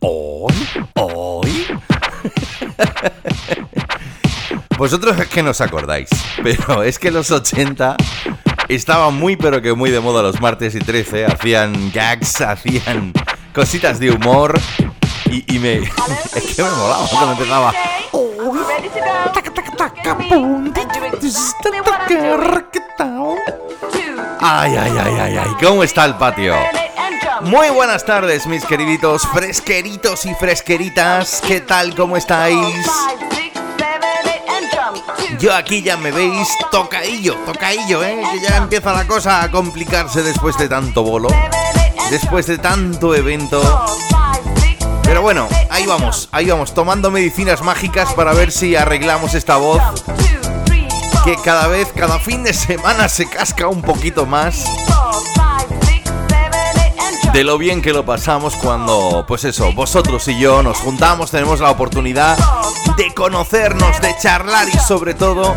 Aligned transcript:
Hoy, 0.00 0.54
hoy. 0.94 1.66
Vosotros 4.78 5.18
es 5.18 5.28
que 5.28 5.42
no 5.42 5.50
os 5.50 5.60
acordáis, 5.60 6.08
pero 6.42 6.82
es 6.82 6.98
que 6.98 7.10
los 7.10 7.30
80 7.30 7.96
estaban 8.68 9.14
muy 9.14 9.36
pero 9.36 9.60
que 9.60 9.74
muy 9.74 9.90
de 9.90 10.00
moda 10.00 10.22
los 10.22 10.40
martes 10.40 10.74
y 10.74 10.78
13, 10.78 11.26
hacían 11.26 11.92
gags, 11.92 12.40
hacían 12.40 13.12
cositas 13.54 13.98
de 13.98 14.10
humor 14.10 14.58
y, 15.26 15.58
me... 15.58 15.76
es 16.34 16.56
que 16.56 16.62
me 16.62 16.70
molaba 16.70 17.06
cuando 17.08 17.32
empezaba... 17.32 17.74
Ay, 24.40 24.76
ay, 24.76 24.92
ay, 24.98 25.14
ay, 25.20 25.36
ay, 25.36 25.50
¿cómo 25.60 25.82
está 25.82 26.04
el 26.04 26.14
patio? 26.14 26.54
Muy 27.46 27.70
buenas 27.70 28.04
tardes, 28.04 28.44
mis 28.48 28.64
queriditos 28.64 29.22
fresqueritos 29.28 30.26
y 30.26 30.34
fresqueritas. 30.34 31.40
¿Qué 31.46 31.60
tal? 31.60 31.94
¿Cómo 31.94 32.16
estáis? 32.16 32.84
Yo 35.38 35.54
aquí 35.54 35.80
ya 35.80 35.96
me 35.96 36.10
veis 36.10 36.48
tocaillo, 36.72 37.36
tocaillo, 37.46 38.02
¿eh? 38.02 38.20
Que 38.32 38.40
ya 38.40 38.56
empieza 38.56 38.92
la 38.92 39.06
cosa 39.06 39.44
a 39.44 39.50
complicarse 39.52 40.24
después 40.24 40.58
de 40.58 40.68
tanto 40.68 41.04
bolo, 41.04 41.28
después 42.10 42.48
de 42.48 42.58
tanto 42.58 43.14
evento. 43.14 43.62
Pero 45.04 45.22
bueno, 45.22 45.46
ahí 45.70 45.86
vamos, 45.86 46.28
ahí 46.32 46.46
vamos, 46.46 46.74
tomando 46.74 47.12
medicinas 47.12 47.62
mágicas 47.62 48.12
para 48.14 48.32
ver 48.32 48.50
si 48.50 48.74
arreglamos 48.74 49.34
esta 49.34 49.56
voz. 49.56 49.80
Que 51.24 51.36
cada 51.36 51.68
vez, 51.68 51.92
cada 51.94 52.18
fin 52.18 52.42
de 52.42 52.52
semana 52.52 53.08
se 53.08 53.28
casca 53.28 53.68
un 53.68 53.82
poquito 53.82 54.26
más 54.26 54.64
de 57.32 57.44
lo 57.44 57.58
bien 57.58 57.82
que 57.82 57.92
lo 57.92 58.04
pasamos 58.04 58.54
cuando, 58.56 59.24
pues 59.26 59.44
eso, 59.44 59.72
vosotros 59.72 60.26
y 60.28 60.38
yo 60.38 60.62
nos 60.62 60.78
juntamos, 60.78 61.30
tenemos 61.30 61.60
la 61.60 61.70
oportunidad 61.70 62.36
de 62.96 63.12
conocernos, 63.14 64.00
de 64.00 64.14
charlar 64.20 64.68
y 64.68 64.78
sobre 64.78 65.14
todo 65.14 65.54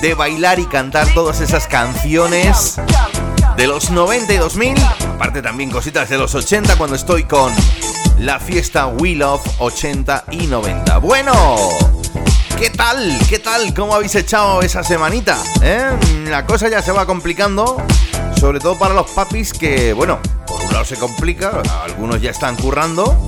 de 0.00 0.14
bailar 0.14 0.58
y 0.58 0.66
cantar 0.66 1.12
todas 1.14 1.40
esas 1.40 1.66
canciones 1.66 2.76
de 3.56 3.66
los 3.66 3.90
90 3.90 4.32
y 4.32 4.36
2000, 4.38 4.82
aparte 5.14 5.42
también 5.42 5.70
cositas 5.70 6.08
de 6.08 6.18
los 6.18 6.34
80 6.34 6.76
cuando 6.76 6.96
estoy 6.96 7.24
con 7.24 7.52
la 8.18 8.38
fiesta 8.38 8.86
We 8.86 9.14
Love 9.14 9.42
80 9.58 10.24
y 10.30 10.46
90. 10.46 10.98
Bueno, 10.98 11.32
¿qué 12.58 12.70
tal? 12.70 13.18
¿Qué 13.28 13.38
tal? 13.38 13.72
¿Cómo 13.74 13.94
habéis 13.94 14.14
echado 14.14 14.62
esa 14.62 14.82
semanita? 14.82 15.38
¿Eh? 15.62 15.90
La 16.26 16.46
cosa 16.46 16.68
ya 16.68 16.82
se 16.82 16.92
va 16.92 17.06
complicando, 17.06 17.82
sobre 18.38 18.60
todo 18.60 18.78
para 18.78 18.94
los 18.94 19.10
papis 19.10 19.52
que, 19.52 19.92
bueno, 19.92 20.18
lado 20.72 20.84
se 20.84 20.96
complica, 20.96 21.62
algunos 21.84 22.20
ya 22.20 22.30
están 22.30 22.56
currando, 22.56 23.26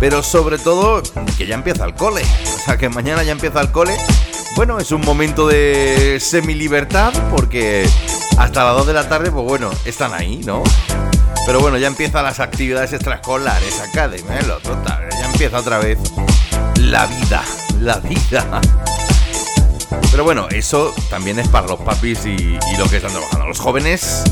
pero 0.00 0.22
sobre 0.22 0.58
todo 0.58 1.02
que 1.36 1.46
ya 1.46 1.54
empieza 1.54 1.84
el 1.84 1.94
cole. 1.94 2.22
O 2.22 2.64
sea, 2.64 2.76
que 2.76 2.88
mañana 2.88 3.22
ya 3.22 3.32
empieza 3.32 3.60
el 3.60 3.70
cole. 3.70 3.96
Bueno, 4.56 4.78
es 4.78 4.90
un 4.90 5.02
momento 5.02 5.46
de 5.46 6.18
semi-libertad 6.20 7.12
porque 7.30 7.88
hasta 8.38 8.64
las 8.64 8.74
2 8.76 8.86
de 8.86 8.92
la 8.92 9.08
tarde, 9.08 9.30
pues 9.30 9.44
bueno, 9.44 9.70
están 9.84 10.14
ahí, 10.14 10.40
¿no? 10.44 10.62
Pero 11.46 11.60
bueno, 11.60 11.78
ya 11.78 11.86
empiezan 11.86 12.24
las 12.24 12.40
actividades 12.40 12.92
extraescolares, 12.92 13.80
academia, 13.80 14.38
el 14.38 14.50
otro, 14.50 14.76
ya 14.84 15.30
empieza 15.30 15.58
otra 15.58 15.78
vez 15.78 15.98
la 16.76 17.06
vida, 17.06 17.42
la 17.80 17.96
vida. 18.00 18.60
Pero 20.10 20.24
bueno, 20.24 20.48
eso 20.50 20.94
también 21.08 21.38
es 21.38 21.48
para 21.48 21.66
los 21.68 21.80
papis 21.80 22.26
y, 22.26 22.30
y 22.30 22.76
los 22.76 22.90
que 22.90 22.96
están 22.96 23.12
trabajando. 23.12 23.46
Los 23.46 23.60
jóvenes 23.60 24.24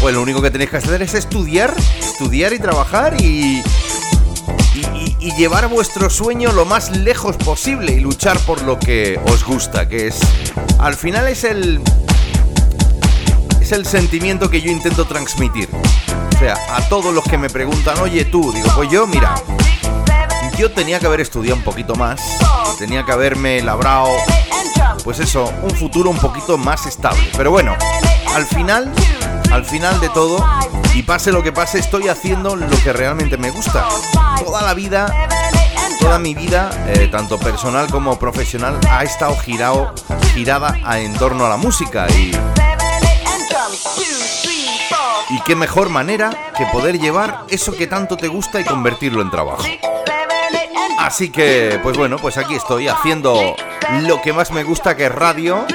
pues 0.00 0.14
lo 0.14 0.22
único 0.22 0.42
que 0.42 0.50
tenéis 0.50 0.70
que 0.70 0.76
hacer 0.76 1.02
es 1.02 1.14
estudiar, 1.14 1.74
estudiar 2.00 2.52
y 2.52 2.58
trabajar 2.58 3.20
y, 3.20 3.62
y, 5.20 5.34
llevar 5.36 5.68
vuestro 5.68 6.10
sueño 6.10 6.52
lo 6.52 6.64
más 6.64 6.90
lejos 6.96 7.36
posible 7.36 7.92
y 7.92 8.00
luchar 8.00 8.38
por 8.40 8.62
lo 8.62 8.78
que 8.78 9.20
os 9.30 9.44
gusta, 9.44 9.88
que 9.88 10.08
es, 10.08 10.18
al 10.78 10.94
final 10.94 11.28
es 11.28 11.44
el, 11.44 11.80
es 13.60 13.72
el 13.72 13.86
sentimiento 13.86 14.50
que 14.50 14.60
yo 14.60 14.70
intento 14.70 15.06
transmitir. 15.06 15.68
O 16.34 16.38
sea, 16.38 16.56
a 16.70 16.88
todos 16.88 17.14
los 17.14 17.24
que 17.24 17.38
me 17.38 17.48
preguntan, 17.48 17.98
oye 18.00 18.26
tú, 18.26 18.52
digo, 18.52 18.70
pues 18.76 18.90
yo, 18.90 19.06
mira, 19.06 19.34
yo 20.58 20.70
tenía 20.70 21.00
que 21.00 21.06
haber 21.06 21.20
estudiado 21.20 21.56
un 21.56 21.64
poquito 21.64 21.94
más, 21.94 22.20
tenía 22.78 23.04
que 23.04 23.12
haberme 23.12 23.62
labrado, 23.62 24.08
pues 25.02 25.18
eso, 25.20 25.52
un 25.62 25.70
futuro 25.70 26.10
un 26.10 26.18
poquito 26.18 26.58
más 26.58 26.86
estable. 26.86 27.28
Pero 27.36 27.50
bueno, 27.50 27.74
al 28.34 28.44
final 28.46 28.92
al 29.50 29.64
final 29.64 29.98
de 30.00 30.08
todo, 30.10 30.44
y 30.94 31.02
pase 31.02 31.32
lo 31.32 31.42
que 31.42 31.52
pase, 31.52 31.78
estoy 31.78 32.08
haciendo 32.08 32.56
lo 32.56 32.82
que 32.82 32.92
realmente 32.92 33.36
me 33.36 33.50
gusta. 33.50 33.86
Toda 34.44 34.62
la 34.62 34.74
vida, 34.74 35.06
toda 36.00 36.18
mi 36.18 36.34
vida, 36.34 36.70
eh, 36.86 37.08
tanto 37.10 37.38
personal 37.38 37.88
como 37.90 38.18
profesional, 38.18 38.78
ha 38.90 39.02
estado 39.02 39.36
girado, 39.36 39.94
girada 40.34 40.76
en 40.98 41.14
torno 41.14 41.46
a 41.46 41.48
la 41.48 41.56
música 41.56 42.06
y... 42.10 42.32
Y 45.28 45.40
qué 45.40 45.56
mejor 45.56 45.88
manera 45.88 46.30
que 46.56 46.66
poder 46.66 47.00
llevar 47.00 47.44
eso 47.48 47.72
que 47.72 47.88
tanto 47.88 48.16
te 48.16 48.28
gusta 48.28 48.60
y 48.60 48.64
convertirlo 48.64 49.22
en 49.22 49.30
trabajo. 49.30 49.64
Así 50.98 51.30
que, 51.30 51.80
pues 51.82 51.96
bueno, 51.96 52.16
pues 52.18 52.38
aquí 52.38 52.54
estoy 52.54 52.88
haciendo 52.88 53.56
lo 54.02 54.22
que 54.22 54.32
más 54.32 54.50
me 54.50 54.62
gusta 54.62 54.96
que 54.96 55.06
es 55.06 55.12
radio 55.12 55.66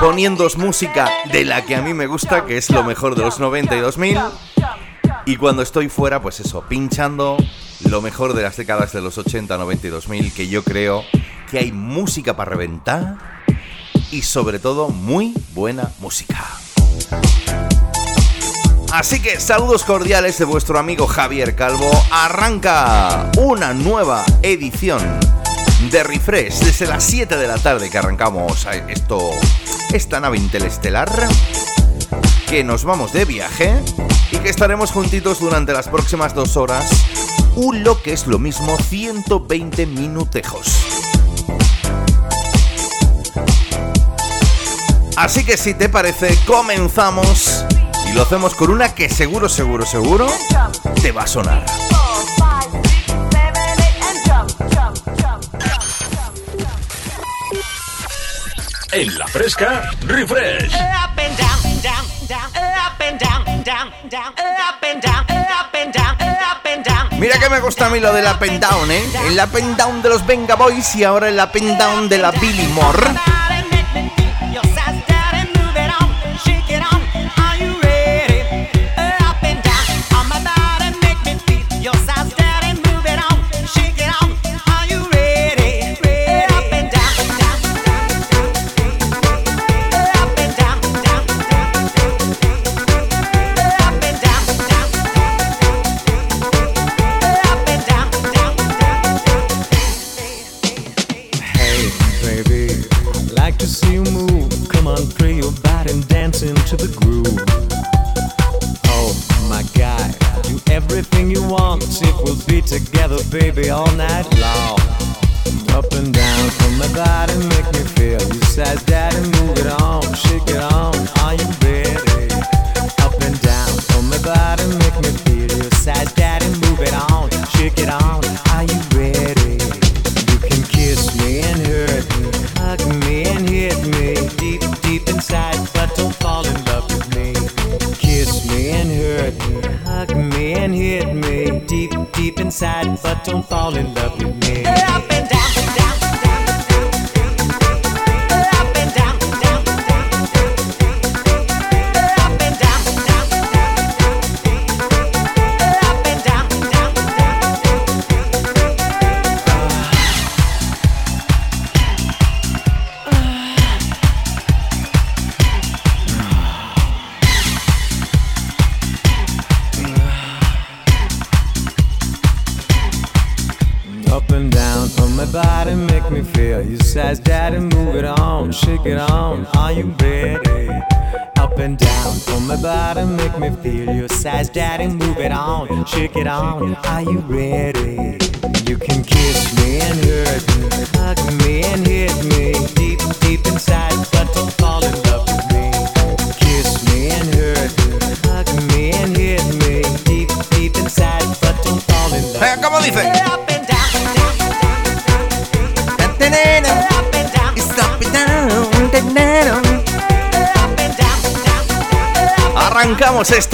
poniendo 0.00 0.48
música 0.56 1.10
de 1.32 1.44
la 1.44 1.64
que 1.64 1.76
a 1.76 1.82
mí 1.82 1.94
me 1.94 2.06
gusta, 2.06 2.44
que 2.44 2.56
es 2.56 2.70
lo 2.70 2.82
mejor 2.84 3.14
de 3.14 3.22
los 3.22 3.38
90 3.38 3.76
y 3.76 3.80
2000. 3.80 4.18
Y 5.26 5.36
cuando 5.36 5.62
estoy 5.62 5.88
fuera, 5.88 6.20
pues 6.20 6.40
eso, 6.40 6.64
pinchando 6.68 7.36
lo 7.88 8.02
mejor 8.02 8.34
de 8.34 8.42
las 8.42 8.56
décadas 8.56 8.92
de 8.92 9.00
los 9.00 9.18
80, 9.18 9.56
90 9.56 9.86
y 9.86 9.90
2000, 9.90 10.32
que 10.32 10.48
yo 10.48 10.64
creo 10.64 11.04
que 11.50 11.58
hay 11.58 11.72
música 11.72 12.36
para 12.36 12.50
reventar 12.50 13.16
y 14.10 14.22
sobre 14.22 14.58
todo 14.58 14.88
muy 14.88 15.34
buena 15.54 15.92
música. 16.00 16.44
Así 18.92 19.22
que 19.22 19.40
saludos 19.40 19.84
cordiales 19.84 20.38
de 20.38 20.44
vuestro 20.44 20.78
amigo 20.78 21.06
Javier 21.06 21.56
Calvo. 21.56 21.90
Arranca 22.10 23.30
una 23.38 23.72
nueva 23.72 24.24
edición 24.42 25.00
de 25.90 26.02
Refresh 26.04 26.60
desde 26.60 26.86
las 26.86 27.02
7 27.04 27.36
de 27.36 27.48
la 27.48 27.58
tarde 27.58 27.88
que 27.88 27.98
arrancamos 27.98 28.66
esto 28.88 29.30
esta 29.92 30.20
nave 30.20 30.38
interestelar, 30.38 31.10
que 32.48 32.64
nos 32.64 32.84
vamos 32.84 33.12
de 33.12 33.26
viaje 33.26 33.74
y 34.30 34.38
que 34.38 34.48
estaremos 34.48 34.90
juntitos 34.90 35.38
durante 35.38 35.72
las 35.72 35.88
próximas 35.88 36.34
dos 36.34 36.56
horas, 36.56 36.88
un 37.56 37.84
lo 37.84 38.00
que 38.02 38.14
es 38.14 38.26
lo 38.26 38.38
mismo 38.38 38.76
120 38.78 39.86
minutejos. 39.86 40.66
Así 45.16 45.44
que 45.44 45.58
si 45.58 45.74
te 45.74 45.90
parece, 45.90 46.38
comenzamos 46.46 47.64
y 48.10 48.14
lo 48.14 48.22
hacemos 48.22 48.54
con 48.54 48.70
una 48.70 48.94
que 48.94 49.10
seguro, 49.10 49.48
seguro, 49.48 49.84
seguro 49.84 50.26
te 51.02 51.12
va 51.12 51.24
a 51.24 51.26
sonar. 51.26 51.81
En 58.92 59.18
la 59.18 59.26
fresca, 59.26 59.90
refresh. 60.02 60.70
Mira 67.18 67.38
que 67.38 67.48
me 67.48 67.60
gusta 67.60 67.86
a 67.86 67.88
mí 67.88 68.00
lo 68.00 68.12
del 68.12 68.26
up 68.26 68.42
and 68.42 68.60
down, 68.60 68.90
¿eh? 68.90 69.02
El 69.28 69.38
up 69.38 69.56
and 69.56 69.76
down 69.76 70.02
de 70.02 70.08
los 70.10 70.26
Venga 70.26 70.56
Boys 70.56 70.94
y 70.94 71.04
ahora 71.04 71.28
el 71.28 71.38
up 71.38 71.50
and 71.54 71.78
down 71.78 72.08
de 72.08 72.18
la 72.18 72.32
Billy 72.32 72.66
Moore. 72.68 73.14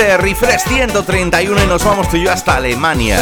Este 0.01 0.17
refresh 0.17 0.61
131 0.61 1.65
y 1.65 1.67
nos 1.67 1.83
vamos 1.83 2.09
tú 2.09 2.19
y 2.19 2.23
yo 2.23 2.31
hasta 2.31 2.55
Alemania. 2.55 3.19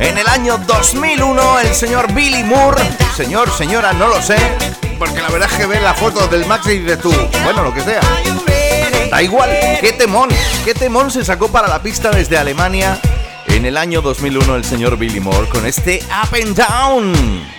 En 0.00 0.18
el 0.18 0.26
año 0.26 0.58
2001 0.58 1.60
el 1.60 1.74
señor 1.74 2.12
Billy 2.12 2.44
Moore, 2.44 2.82
señor, 3.16 3.50
señora, 3.56 3.94
no 3.94 4.06
lo 4.06 4.20
sé, 4.20 4.36
porque 4.98 5.22
la 5.22 5.30
verdad 5.30 5.48
es 5.50 5.56
que 5.56 5.64
ve 5.64 5.80
la 5.80 5.94
foto 5.94 6.26
del 6.26 6.44
Maxi 6.44 6.80
de 6.80 6.98
tú, 6.98 7.14
bueno, 7.42 7.62
lo 7.62 7.72
que 7.72 7.80
sea. 7.80 8.02
Da 9.10 9.22
igual, 9.22 9.48
qué 9.80 9.94
temón, 9.94 10.28
qué 10.66 10.74
temón 10.74 11.10
se 11.10 11.24
sacó 11.24 11.48
para 11.48 11.68
la 11.68 11.82
pista 11.82 12.10
desde 12.10 12.36
Alemania 12.36 13.00
en 13.46 13.64
el 13.64 13.78
año 13.78 14.02
2001 14.02 14.56
el 14.56 14.64
señor 14.64 14.98
Billy 14.98 15.20
Moore 15.20 15.48
con 15.48 15.64
este 15.64 16.02
Up 16.22 16.34
and 16.34 16.54
Down. 16.54 17.51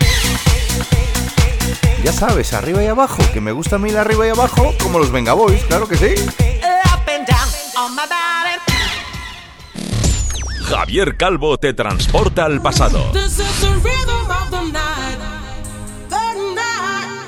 Ya 2.04 2.12
sabes, 2.12 2.52
arriba 2.52 2.84
y 2.84 2.88
abajo, 2.88 3.24
que 3.32 3.40
me 3.40 3.54
gusta 3.54 3.78
a 3.78 3.80
mí 3.80 3.90
el 3.90 3.98
arriba 3.98 4.28
y 4.28 4.30
abajo, 4.32 4.74
como 4.84 5.00
los 5.00 5.10
Venga 5.10 5.32
Boys, 5.32 5.64
claro 5.64 5.88
que 5.88 5.96
sí. 5.96 6.16
Javier 10.66 11.16
Calvo 11.16 11.58
te 11.58 11.74
transporta 11.74 12.44
al 12.44 12.62
pasado. 12.62 13.10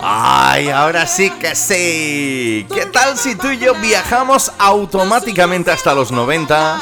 Ay, 0.01 0.69
ahora 0.69 1.07
sí 1.07 1.29
que 1.29 1.55
sí. 1.55 2.67
¿Qué 2.73 2.85
tal 2.91 3.17
si 3.17 3.35
tú 3.35 3.51
y 3.51 3.57
yo 3.57 3.75
viajamos 3.75 4.51
automáticamente 4.57 5.71
hasta 5.71 5.95
los 5.95 6.11
90? 6.11 6.79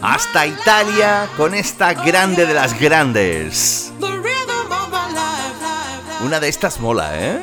Hasta 0.00 0.46
Italia 0.46 1.28
con 1.36 1.54
esta 1.54 1.92
grande 1.92 2.46
de 2.46 2.54
las 2.54 2.78
grandes. 2.78 3.92
Una 6.24 6.40
de 6.40 6.48
estas 6.48 6.80
mola, 6.80 7.10
¿eh? 7.20 7.38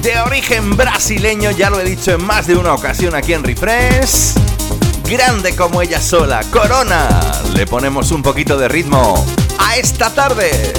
De 0.00 0.20
origen 0.20 0.76
brasileño, 0.76 1.50
ya 1.50 1.68
lo 1.68 1.80
he 1.80 1.84
dicho 1.84 2.12
en 2.12 2.24
más 2.24 2.46
de 2.46 2.54
una 2.54 2.72
ocasión 2.74 3.16
aquí 3.16 3.32
en 3.32 3.42
Refresh. 3.42 4.34
Grande 5.10 5.56
como 5.56 5.82
ella 5.82 6.00
sola, 6.00 6.42
Corona. 6.52 7.42
Le 7.54 7.66
ponemos 7.66 8.12
un 8.12 8.22
poquito 8.22 8.56
de 8.56 8.68
ritmo 8.68 9.26
a 9.58 9.76
esta 9.78 10.14
tarde. 10.14 10.72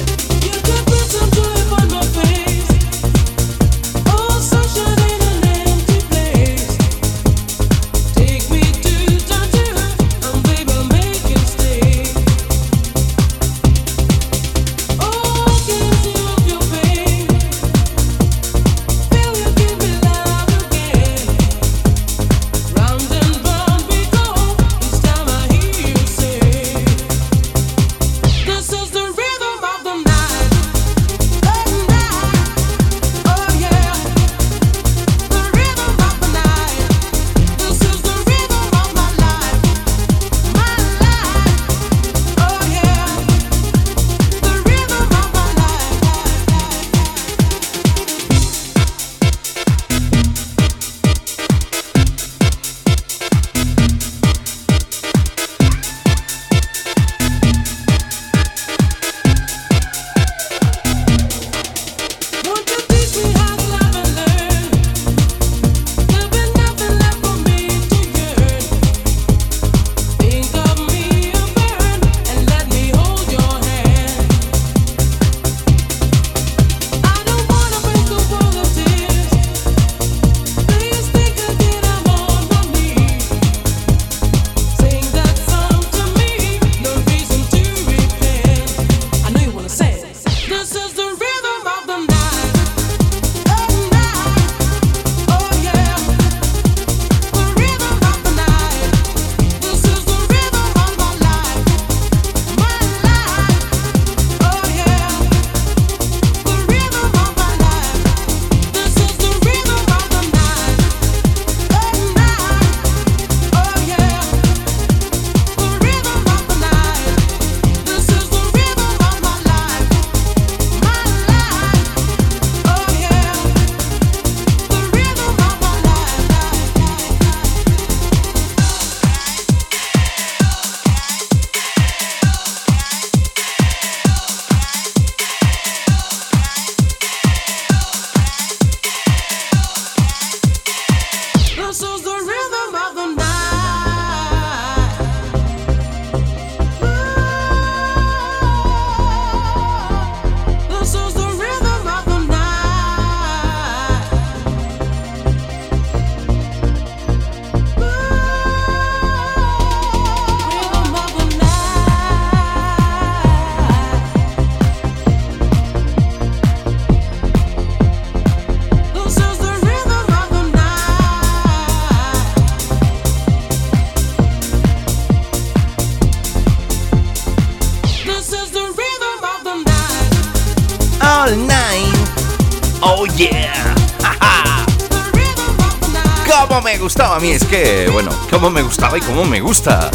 Gustaba 186.83 187.15
a 187.15 187.19
mí, 187.21 187.31
es 187.31 187.45
que, 187.45 187.89
bueno, 187.93 188.11
como 188.29 188.49
me 188.49 188.61
gustaba 188.61 188.97
y 188.97 189.01
como 189.01 189.23
me 189.23 189.39
gusta. 189.39 189.89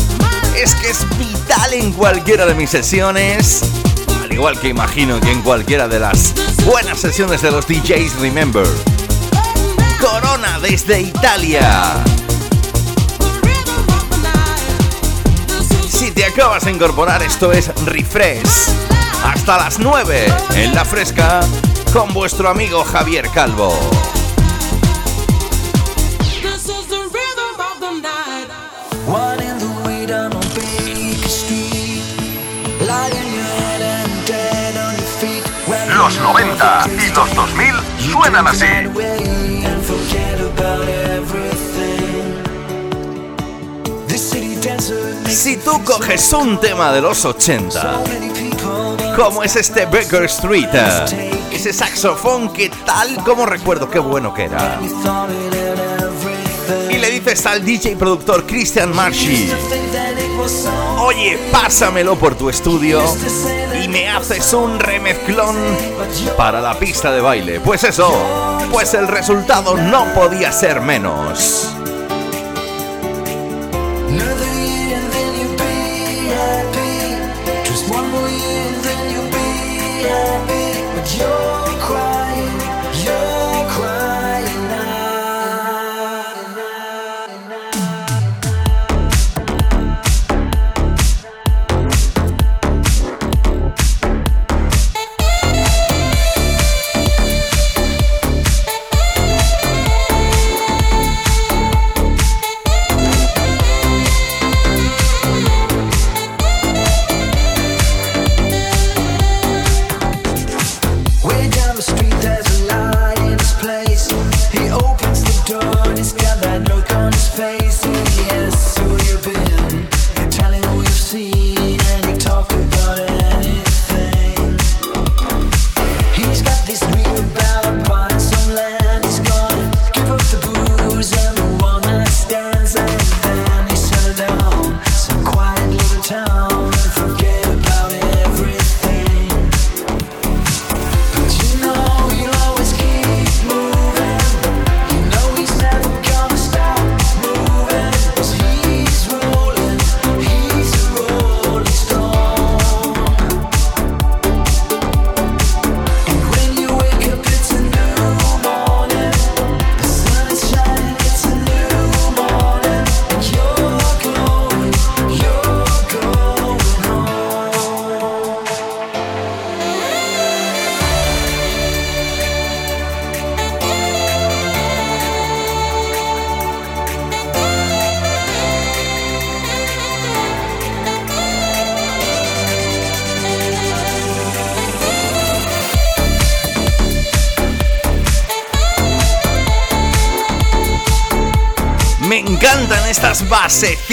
Es 0.57 0.75
que 0.75 0.89
es 0.89 1.07
vital 1.19 1.75
en 1.75 1.93
cualquiera 1.93 2.47
de 2.47 2.55
mis 2.55 2.71
sesiones. 2.71 3.63
Al 4.23 4.33
igual 4.33 4.59
que 4.59 4.69
imagino 4.69 5.21
que 5.21 5.31
en 5.31 5.43
cualquiera 5.43 5.87
de 5.87 6.01
las 6.01 6.33
buenas 6.65 6.99
sesiones 6.99 7.43
de 7.43 7.51
los 7.51 7.67
DJs 7.67 8.21
Remember. 8.21 8.67
Corona 10.01 10.59
desde 10.61 11.03
Italia. 11.03 12.03
Si 15.89 16.11
te 16.11 16.25
acabas 16.25 16.65
de 16.65 16.71
incorporar, 16.71 17.23
esto 17.23 17.53
es 17.53 17.71
Refresh. 17.85 18.71
Hasta 19.25 19.59
las 19.59 19.79
9 19.79 20.33
en 20.55 20.75
la 20.75 20.87
fresca 20.87 21.41
con 21.93 22.15
vuestro 22.15 22.49
amigo 22.49 22.83
Javier 22.83 23.29
Calvo. 23.29 23.79
Los 36.09 36.21
90 36.21 36.87
y 37.07 37.15
los 37.15 37.35
2000 37.35 37.75
suenan 38.11 38.47
así. 38.47 38.65
Si 45.29 45.59
tú 45.59 45.85
coges 45.85 46.33
un 46.33 46.59
tema 46.59 46.93
de 46.93 47.03
los 47.03 47.27
80, 47.27 48.05
como 49.17 49.43
es 49.43 49.57
este 49.57 49.85
Baker 49.85 50.25
Street, 50.25 50.71
ese 51.53 51.75
saxofón 51.75 52.55
que 52.55 52.71
tal 52.87 53.23
como 53.23 53.45
recuerdo, 53.45 53.91
qué 53.91 53.99
bueno 53.99 54.33
que 54.33 54.45
era. 54.45 54.81
Y 56.89 56.97
le 56.97 57.11
dices 57.11 57.45
al 57.45 57.63
DJ 57.63 57.97
productor 57.97 58.47
Christian 58.47 58.97
Marshy, 58.97 59.53
oye, 61.01 61.39
pásamelo 61.53 62.17
por 62.17 62.35
tu 62.35 62.49
estudio 62.49 63.03
haces 64.19 64.53
un 64.53 64.81
remezclón 64.81 65.57
para 66.37 66.61
la 66.61 66.77
pista 66.77 67.13
de 67.13 67.21
baile. 67.21 67.61
Pues 67.61 67.85
eso, 67.85 68.13
pues 68.73 68.93
el 68.95 69.07
resultado 69.07 69.77
no 69.77 70.13
podía 70.13 70.51
ser 70.51 70.81
menos. 70.81 71.78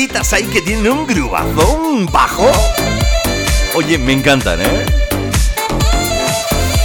Basecitas 0.06 0.34
ahí 0.34 0.44
que 0.46 0.62
tienen 0.62 0.92
un 0.92 1.08
grubazo, 1.08 1.74
un 1.78 2.06
bajo. 2.06 2.52
Oye, 3.76 3.98
me 3.98 4.14
encantan, 4.14 4.62
¿eh? 4.62 4.86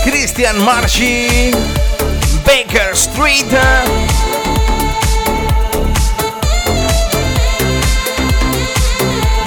Christian 0.05 0.65
Marshy, 0.65 1.51
Baker 2.45 2.93
Street. 2.95 3.47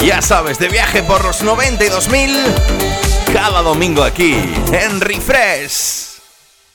Ya 0.00 0.20
sabes, 0.20 0.58
de 0.58 0.68
viaje 0.68 1.02
por 1.02 1.24
los 1.24 1.42
92.000 1.42 2.32
cada 3.32 3.62
domingo 3.62 4.02
aquí 4.02 4.34
en 4.72 5.00
Refresh. 5.00 6.14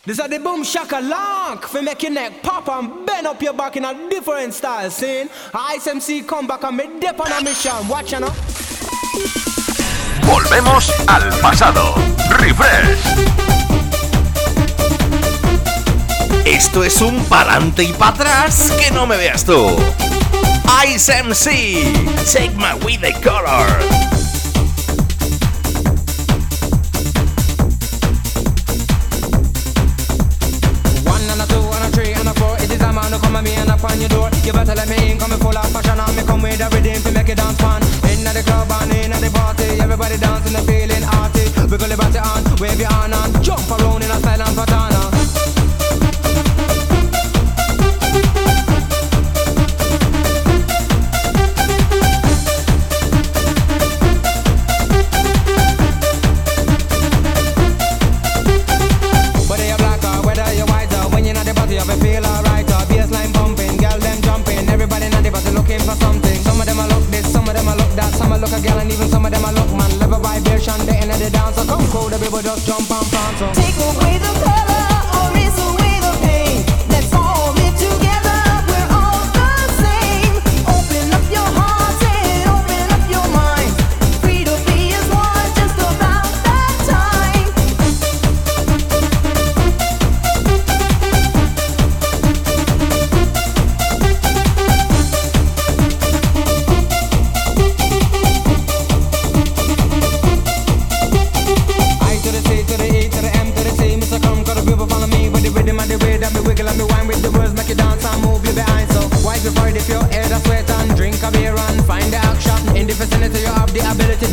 This 0.06 0.18
is 0.18 0.29
the 0.29 0.39
boom 0.39 0.63
shaka 0.63 1.00
lock 1.01 1.68
for 1.68 1.82
your 1.82 2.12
neck 2.12 2.41
pop 2.41 2.68
and 2.70 2.99
up 3.25 3.41
your 3.41 3.53
back 3.53 3.75
in 3.77 3.85
a 3.85 3.93
different 4.09 4.53
style. 4.53 4.89
Saying 4.89 5.29
ISMC 5.53 6.27
come 6.27 6.47
back 6.47 6.63
and 6.63 6.77
me 6.77 6.99
dip 6.99 7.19
on 7.19 7.31
a 7.31 7.43
mission. 7.43 7.88
Watch 7.88 8.11
you 8.11 8.19
know. 8.19 8.33
Volvemos 10.23 10.89
al 11.07 11.29
pasado. 11.41 11.95
Refresh. 12.29 13.39
Esto 16.45 16.83
es 16.83 17.01
un 17.01 17.23
pa'lante 17.25 17.83
y 17.83 17.93
para 17.93 18.11
atrás 18.11 18.71
que 18.71 18.91
no 18.91 19.05
me 19.05 19.17
veas 19.17 19.43
tú. 19.45 19.67
Ice 20.85 21.11
MC, 21.23 21.93
take 22.31 22.55
my 22.55 22.73
with 22.85 23.01
the 23.01 23.13
color. 23.21 24.08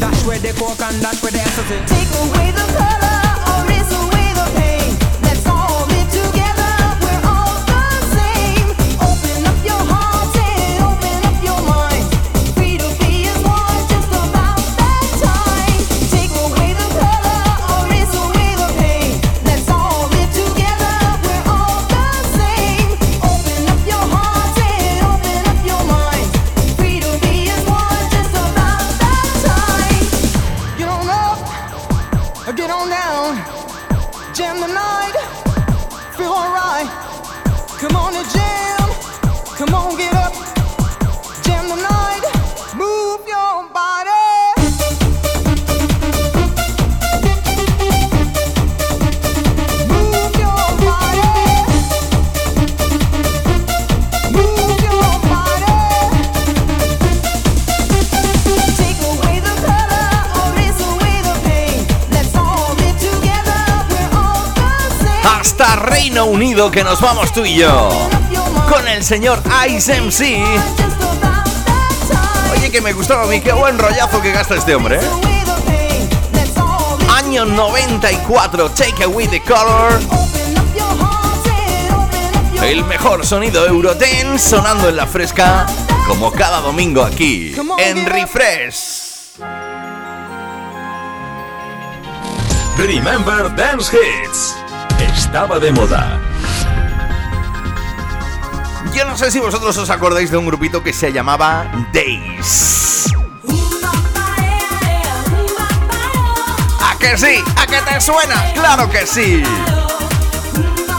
Dash 0.00 0.24
where 0.24 0.38
they 0.38 0.52
coke 0.52 0.80
and 0.80 1.00
dash 1.00 1.22
where 1.22 1.32
they 1.32 1.40
ecstasy. 1.40 1.78
Take 1.86 2.12
away 2.22 2.55
que 66.76 66.84
nos 66.84 67.00
vamos 67.00 67.32
tú 67.32 67.42
y 67.42 67.54
yo. 67.56 67.88
Con 68.70 68.86
el 68.86 69.02
señor 69.02 69.42
Ice 69.66 69.98
MC. 69.98 70.44
Oye, 72.52 72.70
que 72.70 72.82
me 72.82 72.92
gustaba 72.92 73.22
a 73.22 73.26
mí, 73.26 73.40
qué 73.40 73.54
buen 73.54 73.78
rollazo 73.78 74.20
que 74.20 74.30
gasta 74.30 74.56
este 74.56 74.74
hombre, 74.74 75.00
¿eh? 75.00 75.08
Año 77.08 77.46
94, 77.46 78.70
Take 78.72 79.04
Away 79.04 79.26
the 79.28 79.40
Color. 79.40 80.00
El 82.62 82.84
mejor 82.84 83.24
sonido 83.24 83.66
Euroten 83.66 84.38
sonando 84.38 84.90
en 84.90 84.96
la 84.96 85.06
fresca, 85.06 85.64
como 86.06 86.30
cada 86.30 86.60
domingo 86.60 87.02
aquí, 87.02 87.56
en 87.78 88.04
Refresh. 88.04 89.38
Remember 92.76 93.56
Dance 93.56 93.96
Hits 93.96 94.54
estaba 95.14 95.58
de 95.58 95.72
moda. 95.72 96.25
Yo 98.96 99.04
no 99.04 99.14
sé 99.14 99.30
si 99.30 99.38
vosotros 99.40 99.76
os 99.76 99.90
acordáis 99.90 100.30
de 100.30 100.38
un 100.38 100.46
grupito 100.46 100.82
que 100.82 100.90
se 100.90 101.12
llamaba 101.12 101.70
Days. 101.92 103.12
¿A 106.80 106.96
que 106.98 107.18
sí? 107.18 107.44
¿A 107.56 107.66
que 107.66 107.76
te 107.82 108.00
suena? 108.00 108.52
¡Claro 108.54 108.88
que 108.88 109.06
sí! 109.06 109.42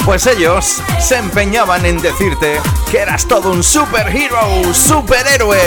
Pues 0.05 0.27
ellos 0.27 0.79
se 0.99 1.17
empeñaban 1.17 1.87
en 1.87 1.99
decirte 1.99 2.61
que 2.91 2.99
eras 2.99 3.27
todo 3.27 3.51
un 3.51 3.63
superhero, 3.63 4.37
superhéroe. 4.75 5.57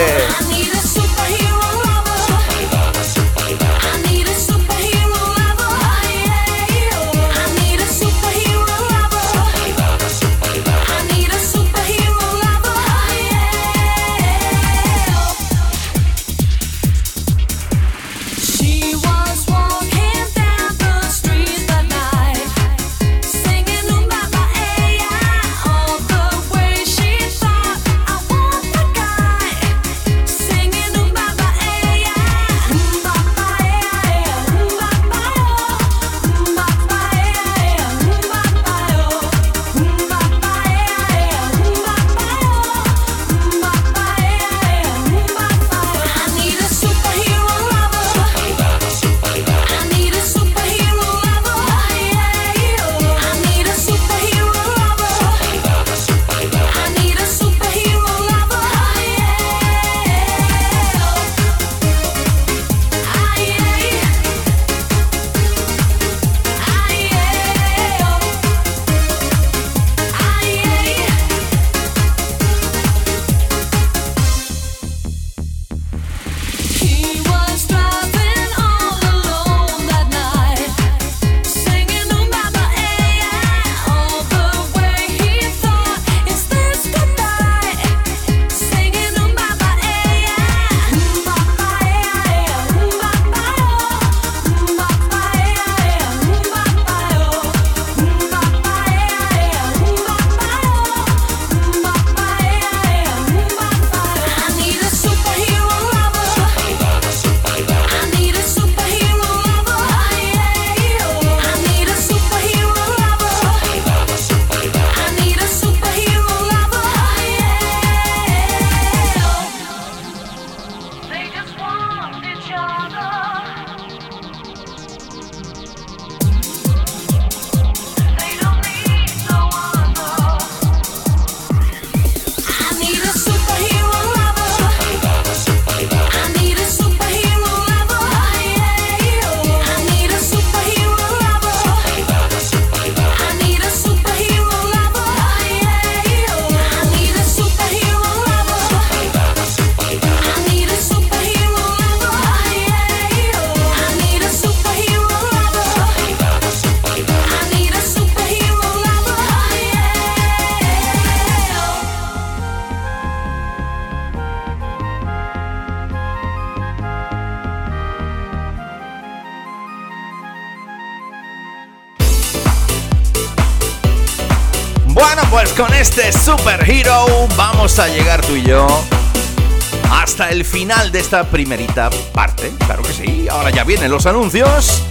Final 180.51 180.91
de 180.91 180.99
esta 180.99 181.23
primerita 181.23 181.89
parte. 182.13 182.51
Claro 182.65 182.83
que 182.83 182.91
sí, 182.91 183.27
ahora 183.29 183.51
ya 183.51 183.63
vienen 183.63 183.89
los 183.89 184.05
anuncios. 184.05 184.83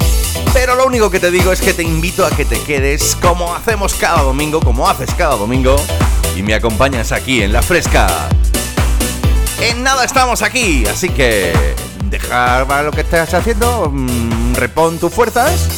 Pero 0.55 0.75
lo 0.75 0.87
único 0.87 1.11
que 1.11 1.20
te 1.20 1.31
digo 1.31 1.53
es 1.53 1.61
que 1.61 1.75
te 1.75 1.83
invito 1.83 2.25
a 2.25 2.31
que 2.31 2.46
te 2.46 2.59
quedes 2.62 3.14
como 3.16 3.55
hacemos 3.55 3.94
cada 3.94 4.23
domingo, 4.23 4.61
como 4.61 4.88
haces 4.88 5.12
cada 5.14 5.37
domingo, 5.37 5.77
y 6.35 6.42
me 6.42 6.55
acompañas 6.55 7.12
aquí 7.12 7.42
en 7.42 7.53
La 7.53 7.61
Fresca. 7.61 8.29
En 9.61 9.83
nada 9.83 10.05
estamos 10.05 10.40
aquí, 10.40 10.87
así 10.87 11.11
que 11.11 11.53
deja 12.07 12.83
lo 12.83 12.90
que 12.90 13.03
estés 13.03 13.35
haciendo, 13.35 13.90
mm, 13.92 14.55
repon 14.55 14.99
tus 14.99 15.12
fuerzas 15.12 15.68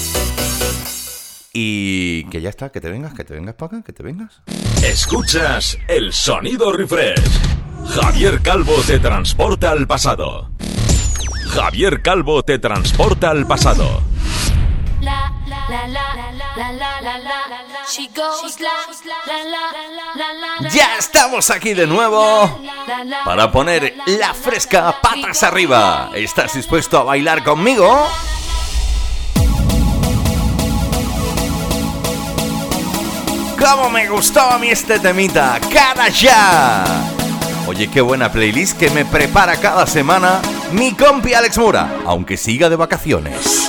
y 1.52 2.24
que 2.30 2.40
ya 2.40 2.50
está, 2.50 2.70
que 2.70 2.80
te 2.80 2.88
vengas, 2.88 3.14
que 3.14 3.24
te 3.24 3.34
vengas 3.34 3.56
para 3.56 3.78
acá, 3.78 3.84
que 3.84 3.92
te 3.92 4.04
vengas. 4.04 4.42
Escuchas 4.82 5.76
el 5.88 6.12
sonido 6.12 6.72
refresh. 6.72 7.61
Javier 7.94 8.40
Calvo 8.40 8.74
te 8.86 8.98
transporta 8.98 9.70
al 9.70 9.86
pasado. 9.86 10.48
Javier 11.50 12.00
Calvo 12.00 12.42
te 12.42 12.58
transporta 12.58 13.28
al 13.28 13.46
pasado. 13.46 14.02
Ya 20.70 20.96
estamos 20.98 21.50
aquí 21.50 21.74
de 21.74 21.86
nuevo 21.86 22.58
para 23.26 23.52
poner 23.52 23.94
la 24.06 24.32
fresca 24.32 24.98
patas 25.02 25.42
arriba. 25.42 26.12
¿Estás 26.14 26.54
dispuesto 26.54 26.98
a 26.98 27.02
bailar 27.02 27.44
conmigo? 27.44 28.08
¡Cómo 33.58 33.90
me 33.90 34.08
gustó 34.08 34.40
a 34.40 34.58
mí 34.58 34.70
este 34.70 34.98
temita! 34.98 35.60
¡Cara 35.70 36.08
ya! 36.08 37.11
Oye, 37.66 37.88
qué 37.88 38.00
buena 38.00 38.30
playlist 38.30 38.76
que 38.78 38.90
me 38.90 39.04
prepara 39.04 39.56
cada 39.56 39.86
semana 39.86 40.40
mi 40.72 40.94
compi 40.94 41.32
Alex 41.32 41.58
Mura, 41.58 42.00
aunque 42.06 42.36
siga 42.36 42.68
de 42.68 42.76
vacaciones. 42.76 43.66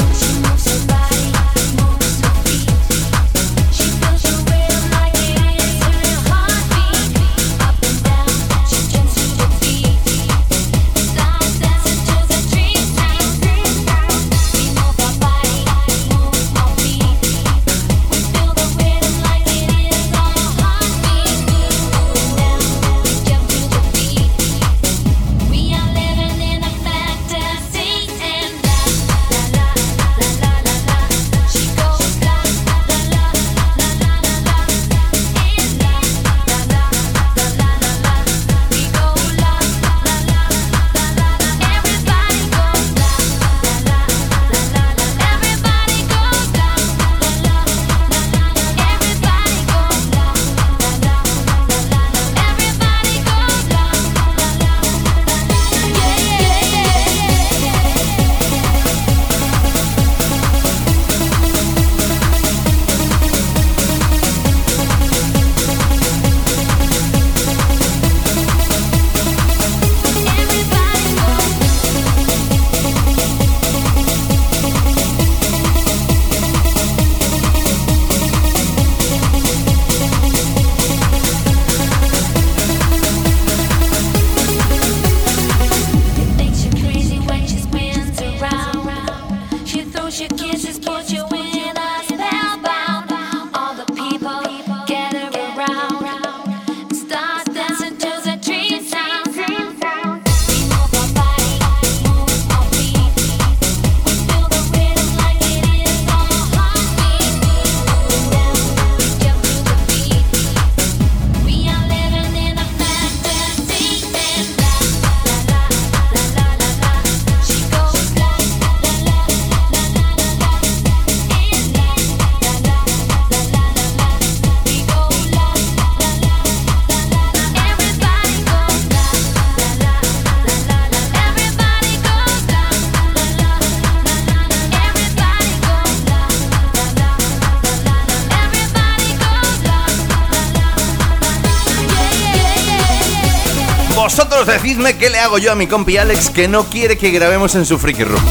Qué 144.92 145.10
le 145.10 145.18
hago 145.18 145.38
yo 145.38 145.52
a 145.54 145.56
mi 145.56 145.66
compi 145.66 145.98
Alex 145.98 146.30
que 146.30 146.50
no 146.50 146.66
quiere 146.66 146.98
que 146.98 147.10
grabemos 147.10 147.56
en 147.56 147.66
su 147.66 147.80
freaky 147.80 148.04
room. 148.04 148.22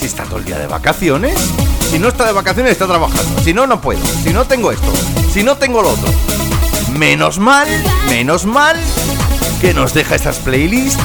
Si 0.00 0.06
está 0.06 0.24
todo 0.24 0.38
el 0.38 0.44
día 0.44 0.58
de 0.58 0.66
vacaciones, 0.66 1.38
si 1.90 1.98
no 2.00 2.08
está 2.08 2.26
de 2.26 2.32
vacaciones 2.32 2.72
está 2.72 2.88
trabajando, 2.88 3.40
si 3.42 3.54
no 3.54 3.68
no 3.68 3.80
puedo, 3.80 4.00
si 4.24 4.32
no 4.32 4.44
tengo 4.44 4.72
esto, 4.72 4.92
si 5.32 5.44
no 5.44 5.56
tengo 5.56 5.80
lo 5.80 5.90
otro. 5.90 6.12
Menos 6.98 7.38
mal, 7.38 7.68
menos 8.08 8.46
mal 8.46 8.76
que 9.60 9.72
nos 9.74 9.94
deja 9.94 10.16
estas 10.16 10.38
playlists 10.38 11.00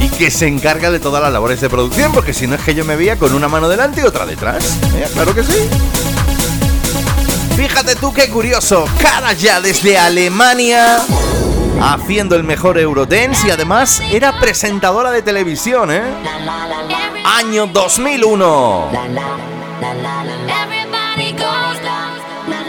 y 0.00 0.10
que 0.10 0.30
se 0.30 0.48
encarga 0.48 0.90
de 0.90 1.00
todas 1.00 1.22
las 1.22 1.32
labores 1.32 1.62
de 1.62 1.70
producción, 1.70 2.12
porque 2.12 2.34
si 2.34 2.46
no 2.46 2.56
es 2.56 2.60
que 2.60 2.74
yo 2.74 2.84
me 2.84 2.96
veía 2.96 3.16
con 3.16 3.32
una 3.32 3.48
mano 3.48 3.70
delante 3.70 4.02
y 4.02 4.04
otra 4.04 4.26
detrás. 4.26 4.76
¿Eh? 4.96 5.08
Claro 5.14 5.34
que 5.34 5.42
sí. 5.42 5.68
Fíjate 7.56 7.96
tú 7.96 8.12
qué 8.12 8.28
curioso, 8.28 8.84
cara 9.00 9.32
ya 9.32 9.62
desde 9.62 9.96
Alemania 9.96 11.02
haciendo 11.80 12.36
el 12.36 12.44
mejor 12.44 12.78
Eurodance 12.78 13.46
y 13.46 13.50
además 13.50 14.00
era 14.10 14.38
presentadora 14.38 15.10
de 15.10 15.22
televisión, 15.22 15.90
¿eh? 15.92 16.02
Año 17.24 17.66
2001. 17.66 18.90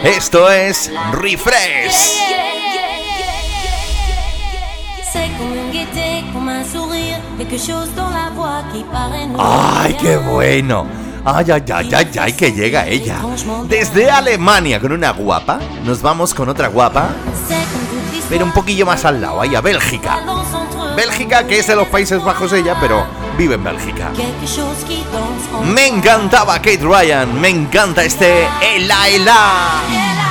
Esto 0.04 0.52
es 0.52 0.92
Refresh. 1.14 2.20
¡Ay, 9.40 9.98
qué 10.02 10.18
bueno! 10.18 10.88
¡Ay, 11.24 11.46
ay, 11.52 11.64
ay, 11.74 11.90
ay, 11.94 12.12
ay, 12.20 12.34
que 12.34 12.52
llega 12.52 12.88
ella! 12.88 13.20
Desde 13.68 14.12
Alemania 14.12 14.80
con 14.80 14.92
una 14.92 15.12
guapa, 15.12 15.60
nos 15.84 16.02
vamos 16.02 16.34
con 16.36 16.50
otra 16.50 16.68
guapa 16.68 17.10
pero 18.30 18.46
un 18.46 18.52
poquillo 18.52 18.86
más 18.86 19.06
al 19.06 19.22
lado, 19.22 19.42
ahí 19.42 19.56
a 19.56 19.62
Bélgica. 19.62 20.20
Bélgica, 20.96 21.46
que 21.46 21.60
es 21.60 21.68
de 21.68 21.76
los 21.76 21.88
Países 21.88 22.24
Bajos 22.24 22.54
ella, 22.54 22.78
pero 22.80 23.06
vive 23.38 23.56
en 23.56 23.64
Bélgica. 23.64 24.12
Me 25.64 25.88
encantaba 25.88 26.56
Kate 26.56 26.80
Ryan, 26.82 27.40
me 27.40 27.50
encanta 27.50 28.04
este 28.04 28.48
Ela 28.62 29.08
Ela. 29.10 30.25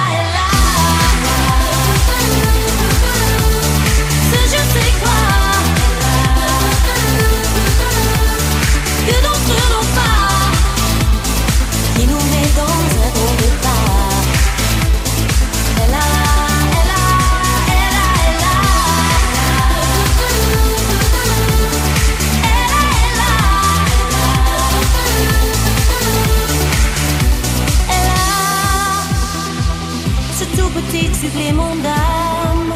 Supplément 31.25 31.75
d'âme. 31.77 32.73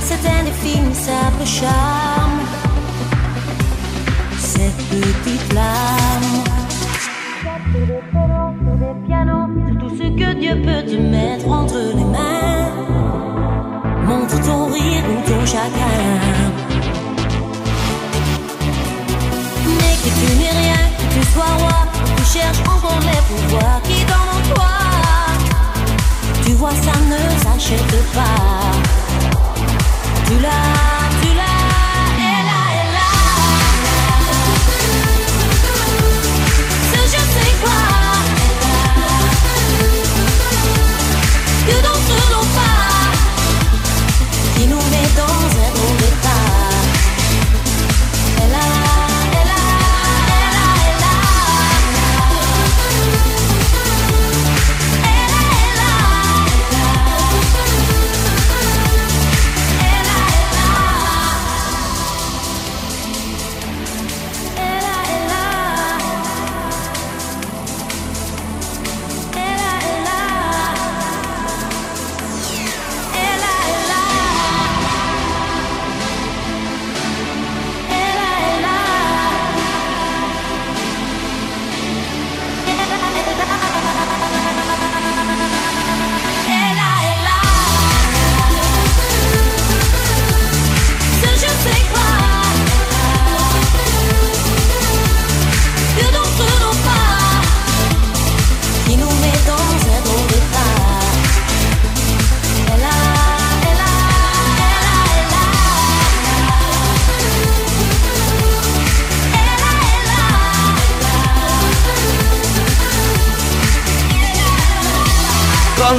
C'est 0.00 0.24
indéfinissable 0.38 1.44
charme. 1.44 2.40
Cette 4.38 4.82
petite 4.90 5.44
flamme. 5.50 6.32
Des 8.82 9.06
pianos, 9.06 9.48
tout 9.80 9.92
ce 10.00 10.08
que 10.20 10.34
Dieu 10.40 10.54
peut 10.66 10.82
te 10.90 10.96
mettre 10.96 11.48
entre 11.48 11.80
les 11.98 12.08
mains. 12.16 12.68
Montre 14.06 14.36
ton 14.46 14.66
rire 14.66 15.04
ou 15.12 15.28
ton 15.28 15.40
chagrin. 15.46 16.08
Mais 19.78 19.94
que 20.02 20.10
tu 20.18 20.28
n'es 20.38 20.54
rien, 20.62 20.82
que 20.98 21.06
tu 21.14 21.22
sois 21.32 21.54
roi, 21.62 21.78
tu 22.16 22.24
cherches 22.24 22.64
encore 22.74 23.00
les 23.10 23.22
pouvoirs 23.28 23.80
qui. 23.84 24.04
Tu 24.04 24.25
vois, 26.56 26.70
ça 26.70 26.92
ne 27.10 27.38
s'achète 27.42 28.12
pas. 28.14 28.72
Tu 30.26 30.38
l'as, 30.40 30.95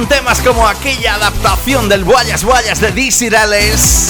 Con 0.08 0.16
temas 0.16 0.40
como 0.40 0.66
aquella 0.66 1.16
adaptación 1.16 1.88
del 1.88 2.02
Guayas 2.02 2.42
Guayas 2.42 2.80
de 2.80 2.92
Dizzy 2.92 3.28
Rales, 3.28 4.08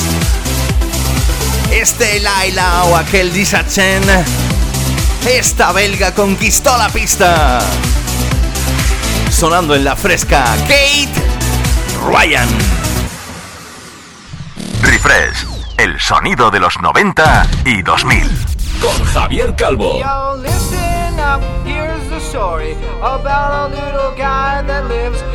este 1.72 2.20
Laila 2.20 2.84
o 2.84 2.96
aquel 2.96 3.32
Disa 3.32 3.66
Chen, 3.66 4.04
esta 5.26 5.72
belga 5.72 6.14
conquistó 6.14 6.76
la 6.78 6.88
pista. 6.88 7.58
Sonando 9.30 9.74
en 9.74 9.82
la 9.82 9.96
fresca, 9.96 10.44
Kate 10.62 11.08
Ryan. 12.06 12.48
Refresh, 14.82 15.46
el 15.78 15.98
sonido 15.98 16.52
de 16.52 16.61
los 16.61 16.80
90 16.80 17.46
y 17.64 17.82
2000. 17.82 18.30
Con 18.80 19.04
Javier 19.04 19.56
Calvo. 19.56 19.98
Yo, 19.98 20.37
listen 20.37 21.18
up, 21.18 21.42
here's 21.66 22.08
the 22.08 22.20
story 22.20 22.76
about 23.02 23.72
a 23.72 23.74
little 23.74 24.12
guy 24.16 24.62
that 24.64 24.87
lives 24.88 25.27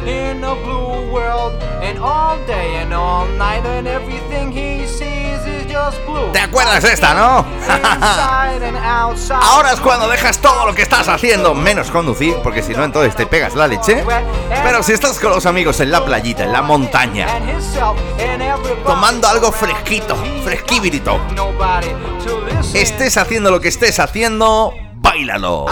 all 2.03 2.37
day 2.45 2.81
and 2.81 2.93
all 2.93 3.25
night, 3.37 3.65
and 3.65 3.87
everything 3.87 4.51
he 4.51 4.85
sees 4.85 5.39
is 5.45 5.65
just 5.71 5.97
blue. 6.05 6.31
¿Te 6.33 6.39
acuerdas 6.39 6.83
de 6.83 6.91
esta, 6.93 7.13
no? 7.13 7.45
Ahora 9.41 9.71
es 9.71 9.79
cuando 9.79 10.09
dejas 10.09 10.39
todo 10.39 10.65
lo 10.65 10.75
que 10.75 10.81
estás 10.81 11.07
haciendo, 11.07 11.55
menos 11.55 11.89
conducir, 11.89 12.35
porque 12.43 12.61
si 12.61 12.73
no 12.73 12.83
entonces 12.83 13.15
te 13.15 13.25
pegas 13.25 13.55
la 13.55 13.67
leche. 13.67 14.03
Pero 14.63 14.83
si 14.83 14.91
estás 14.91 15.19
con 15.19 15.31
los 15.31 15.45
amigos 15.45 15.79
en 15.79 15.91
la 15.91 16.03
playita, 16.03 16.43
en 16.43 16.51
la 16.51 16.61
montaña, 16.61 17.27
tomando 18.85 19.27
algo 19.27 19.51
fresquito, 19.51 20.15
fresquibirito, 20.43 21.17
Nobody 21.35 21.87
to 22.25 22.41
listen. 22.45 22.81
estés 22.81 23.17
haciendo 23.17 23.49
lo 23.49 23.61
que 23.61 23.69
estés 23.69 23.99
haciendo, 23.99 24.73
bailalo. 24.95 25.67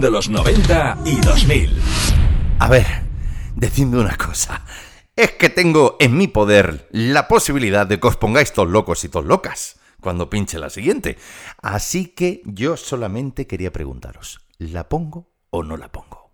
Refrescando 0.00 0.10
los 0.10 0.28
90 0.28 0.98
y 1.04 1.20
2000. 1.20 1.82
A 2.58 2.68
ver, 2.68 2.86
decidme 3.54 3.98
una 3.98 4.16
cosa. 4.16 4.64
Es 5.14 5.32
que 5.32 5.50
tengo 5.50 5.96
en 6.00 6.16
mi 6.16 6.28
poder 6.28 6.88
la 6.90 7.28
posibilidad 7.28 7.86
de 7.86 8.00
que 8.00 8.08
os 8.08 8.16
pongáis 8.16 8.52
todos 8.52 8.68
locos 8.68 9.04
y 9.04 9.08
todos 9.08 9.26
locas 9.26 9.76
cuando 10.00 10.30
pinche 10.30 10.58
la 10.58 10.70
siguiente. 10.70 11.18
Así 11.60 12.06
que 12.06 12.42
yo 12.46 12.76
solamente 12.76 13.46
quería 13.46 13.72
preguntaros, 13.72 14.40
¿la 14.58 14.88
pongo 14.88 15.28
o 15.50 15.62
no 15.62 15.76
la 15.76 15.92
pongo? 15.92 16.30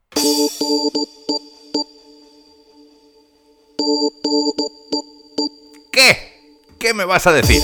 ¿Qué? 5.90 6.62
¿Qué 6.78 6.94
me 6.94 7.04
vas 7.04 7.26
a 7.26 7.32
decir? 7.32 7.62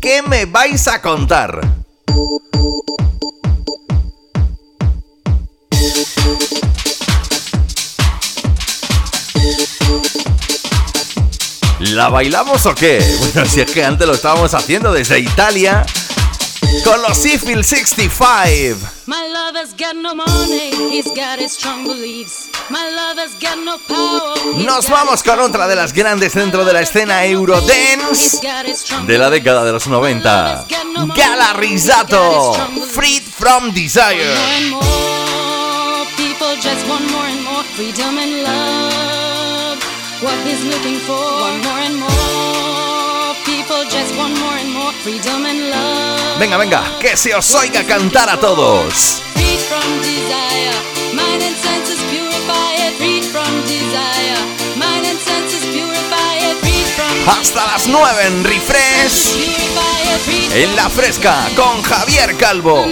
¿Qué 0.00 0.22
me 0.22 0.44
vais 0.44 0.88
a 0.88 1.00
contar? 1.00 1.60
¿La 11.92 12.08
bailamos 12.08 12.66
o 12.66 12.74
qué? 12.74 12.98
Bueno, 13.18 13.48
si 13.48 13.60
es 13.60 13.70
que 13.70 13.84
antes 13.84 14.06
lo 14.06 14.14
estábamos 14.14 14.54
haciendo 14.54 14.92
desde 14.92 15.18
Italia 15.18 15.84
con 16.84 17.00
los 17.02 17.16
Seafield 17.16 17.64
65. 17.64 18.78
My 19.06 19.26
lover's 19.32 19.74
got 19.76 19.94
no 19.94 20.14
money, 20.14 20.70
he's 20.90 21.06
got 21.06 21.38
his 21.38 21.52
strong 21.52 21.84
beliefs. 21.84 22.50
My 22.68 22.90
lover's 22.94 23.34
got 23.40 23.56
no 23.64 23.78
power. 23.88 24.64
Nos 24.64 24.88
vamos 24.88 25.22
con 25.22 25.40
otra 25.40 25.66
de 25.66 25.76
las 25.76 25.92
grandes 25.92 26.34
dentro 26.34 26.64
de 26.64 26.72
la 26.72 26.82
escena 26.82 27.24
Eurodance 27.24 28.38
de 29.06 29.18
la 29.18 29.30
década 29.30 29.64
de 29.64 29.72
los 29.72 29.86
90. 29.86 30.66
Gala 31.16 31.52
Risato, 31.54 32.54
Freed 32.92 33.22
from 33.22 33.72
Desire. 33.72 34.34
More 34.34 34.56
and 34.56 34.70
more 34.70 36.06
people 36.16 36.54
just 36.56 36.86
want 36.88 37.10
more 37.10 37.26
and 37.26 37.42
more 37.44 37.64
freedom 37.76 38.18
and 38.18 38.42
love. 38.42 39.17
What 40.20 40.34
he's 40.44 40.64
looking 40.64 40.98
for. 41.06 41.14
Want 41.14 41.62
more 41.62 41.78
and 41.78 41.96
more 41.96 43.34
people 43.46 43.84
just 43.84 44.16
want 44.16 44.34
more 44.40 44.56
and 44.58 44.72
more 44.72 44.92
freedom 45.04 45.46
and 45.46 45.70
love. 45.70 46.38
Venga, 46.40 46.56
venga, 46.56 46.82
que 46.98 47.16
se 47.16 47.34
os 47.34 47.54
oiga 47.54 47.84
cantar 47.84 48.28
a 48.28 48.36
todos. 48.36 49.22
Freed 49.34 49.60
from 49.70 49.88
desire, 50.02 50.74
mind 51.14 51.42
and 51.42 51.56
senses 51.56 52.00
purify 52.10 52.70
it. 52.84 52.94
Freed 52.98 53.24
from 53.26 53.52
desire, 53.62 54.40
mind 54.74 55.06
and 55.06 55.18
senses 55.18 55.64
purify 55.70 56.34
it. 56.50 56.56
Freed 56.62 56.88
from 56.96 57.14
Hasta 57.28 57.64
las 57.66 57.86
9 57.86 58.26
en 58.26 58.42
Refresh, 58.42 59.36
en 60.52 60.74
la 60.74 60.90
fresca, 60.90 61.48
con 61.54 61.80
Javier 61.82 62.36
Calvo. 62.36 62.86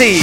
Así. 0.00 0.20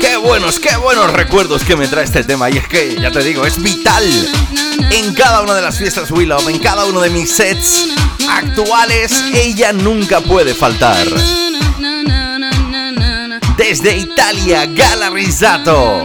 Qué 0.00 0.16
buenos, 0.16 0.58
qué 0.58 0.76
buenos 0.76 1.12
recuerdos 1.12 1.64
que 1.64 1.76
me 1.76 1.88
trae 1.88 2.04
este 2.04 2.24
tema. 2.24 2.50
Y 2.50 2.58
es 2.58 2.68
que, 2.68 2.98
ya 3.00 3.10
te 3.10 3.20
digo, 3.20 3.46
es 3.46 3.62
vital 3.62 4.04
en 4.90 5.14
cada 5.14 5.40
una 5.40 5.54
de 5.54 5.62
las 5.62 5.78
fiestas 5.78 6.10
Willow, 6.10 6.48
en 6.48 6.58
cada 6.58 6.84
uno 6.84 7.00
de 7.00 7.10
mis 7.10 7.30
sets 7.30 7.94
actuales. 8.28 9.24
Ella 9.32 9.72
nunca 9.72 10.20
puede 10.20 10.54
faltar. 10.54 11.06
Desde 13.56 13.96
Italia, 13.96 14.66
Gala 14.66 15.10
Rizzato. 15.10 16.04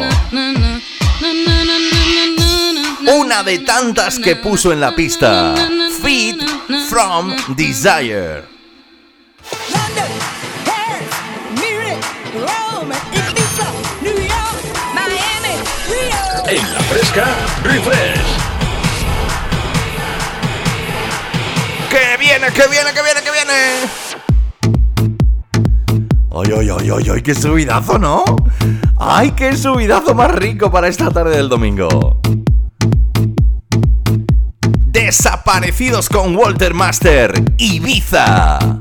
Una 3.15 3.43
de 3.43 3.59
tantas 3.59 4.20
que 4.20 4.36
puso 4.36 4.72
en 4.72 4.80
la 4.80 4.93
pista. 4.95 5.55
Feed 6.01 6.41
from 6.89 7.36
Desire. 7.55 8.49
Viene, 22.39 22.53
que 22.53 22.67
viene, 22.69 22.93
que 22.93 23.01
viene, 23.01 23.21
que 23.21 23.31
viene! 23.31 23.53
¡Ay, 26.31 26.53
ay, 26.57 26.69
ay, 26.79 26.91
ay, 26.95 27.09
ay! 27.13 27.21
¡Qué 27.21 27.35
subidazo, 27.35 27.97
¿no? 27.97 28.23
¡Ay, 28.97 29.31
qué 29.31 29.55
subidazo 29.57 30.13
más 30.13 30.31
rico 30.31 30.71
para 30.71 30.87
esta 30.87 31.11
tarde 31.11 31.35
del 31.35 31.49
domingo! 31.49 32.21
Desaparecidos 34.87 36.07
con 36.09 36.35
Walter 36.35 36.73
Master, 36.73 37.33
Ibiza. 37.57 38.79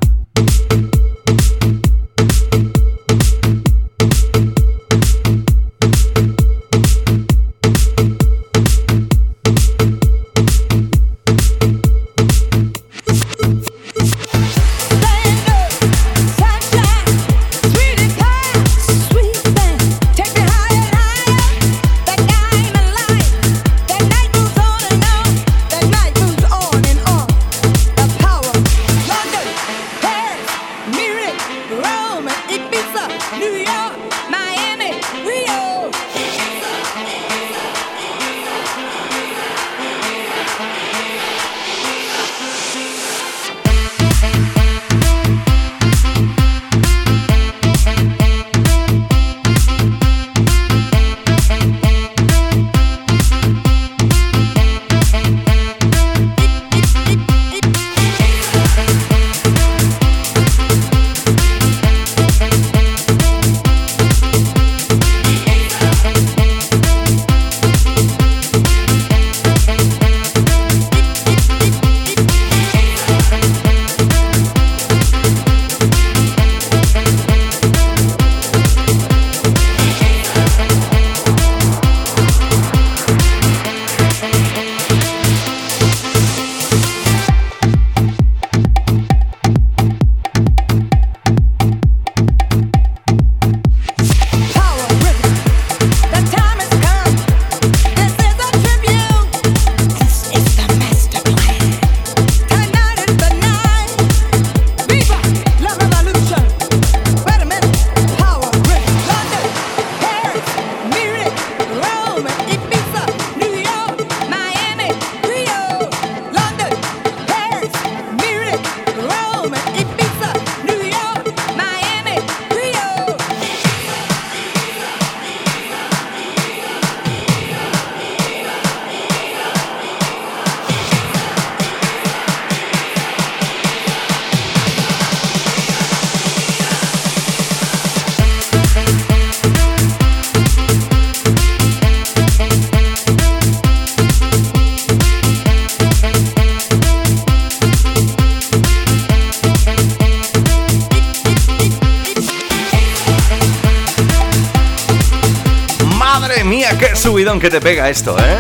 Que 157.41 157.51
te 157.51 157.61
pega 157.61 157.89
esto, 157.89 158.17
¿eh? 158.19 158.39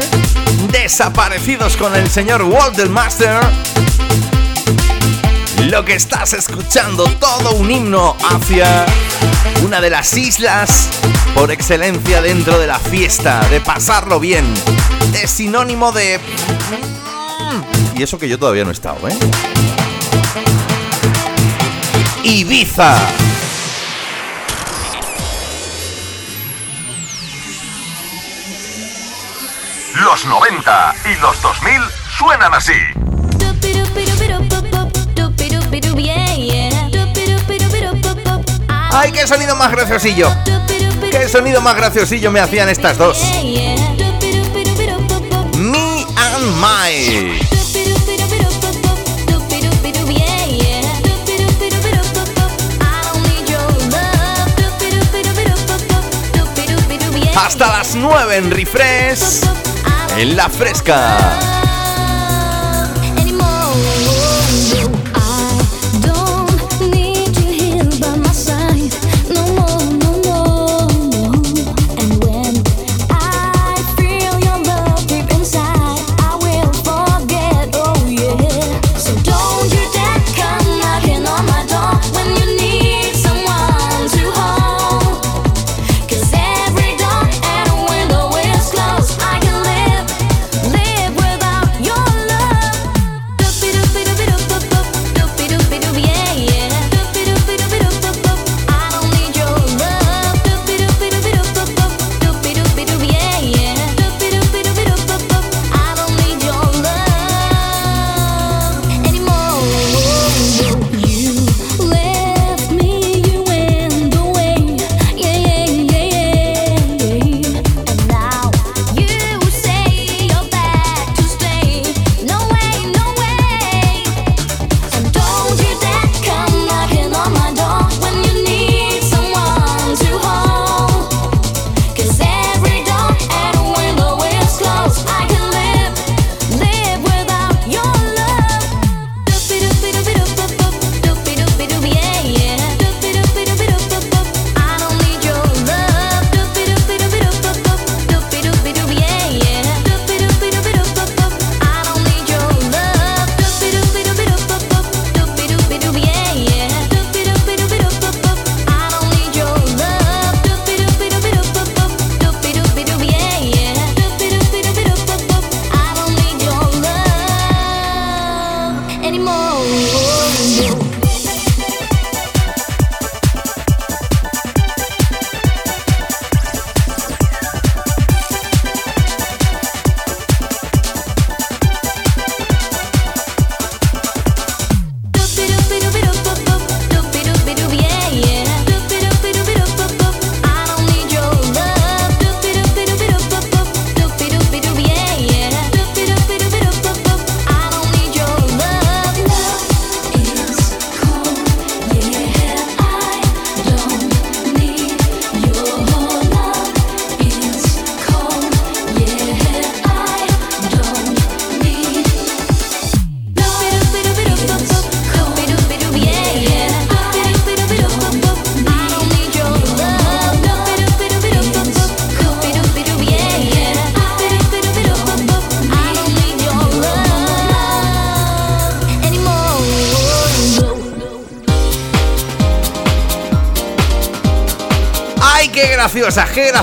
Desaparecidos 0.72 1.76
con 1.76 1.94
el 1.94 2.10
señor 2.10 2.42
Walter 2.42 2.88
Master. 2.88 3.38
Lo 5.64 5.84
que 5.84 5.94
estás 5.94 6.32
escuchando, 6.32 7.04
todo 7.20 7.52
un 7.52 7.70
himno 7.70 8.16
hacia 8.30 8.86
una 9.62 9.80
de 9.80 9.90
las 9.90 10.14
islas 10.14 10.88
por 11.34 11.50
excelencia 11.52 12.22
dentro 12.22 12.58
de 12.58 12.66
la 12.66 12.78
fiesta, 12.78 13.46
de 13.50 13.60
pasarlo 13.60 14.18
bien. 14.18 14.52
Es 15.22 15.30
sinónimo 15.30 15.92
de... 15.92 16.18
Y 17.94 18.02
eso 18.02 18.18
que 18.18 18.28
yo 18.28 18.38
todavía 18.38 18.64
no 18.64 18.70
he 18.70 18.74
estado, 18.74 19.06
¿eh? 19.08 19.16
Ibiza. 22.24 22.96
Los 30.18 30.26
90 30.26 30.94
y 31.04 31.20
los 31.20 31.40
2000 31.42 31.80
suenan 32.18 32.52
así. 32.52 32.72
¡Ay, 38.90 39.12
qué 39.12 39.28
sonido 39.28 39.54
más 39.54 39.70
graciosillo! 39.70 40.28
¿Qué 41.12 41.28
sonido 41.28 41.60
más 41.60 41.76
graciosillo 41.76 42.32
me 42.32 42.40
hacían 42.40 42.68
estas 42.68 42.98
dos? 42.98 43.22
Me 45.56 46.04
and 46.16 46.56
My. 46.60 47.38
Hasta 57.36 57.68
las 57.68 57.94
9 57.94 58.36
en 58.36 58.50
Refresh. 58.50 59.57
En 60.18 60.34
la 60.34 60.48
fresca. 60.48 61.57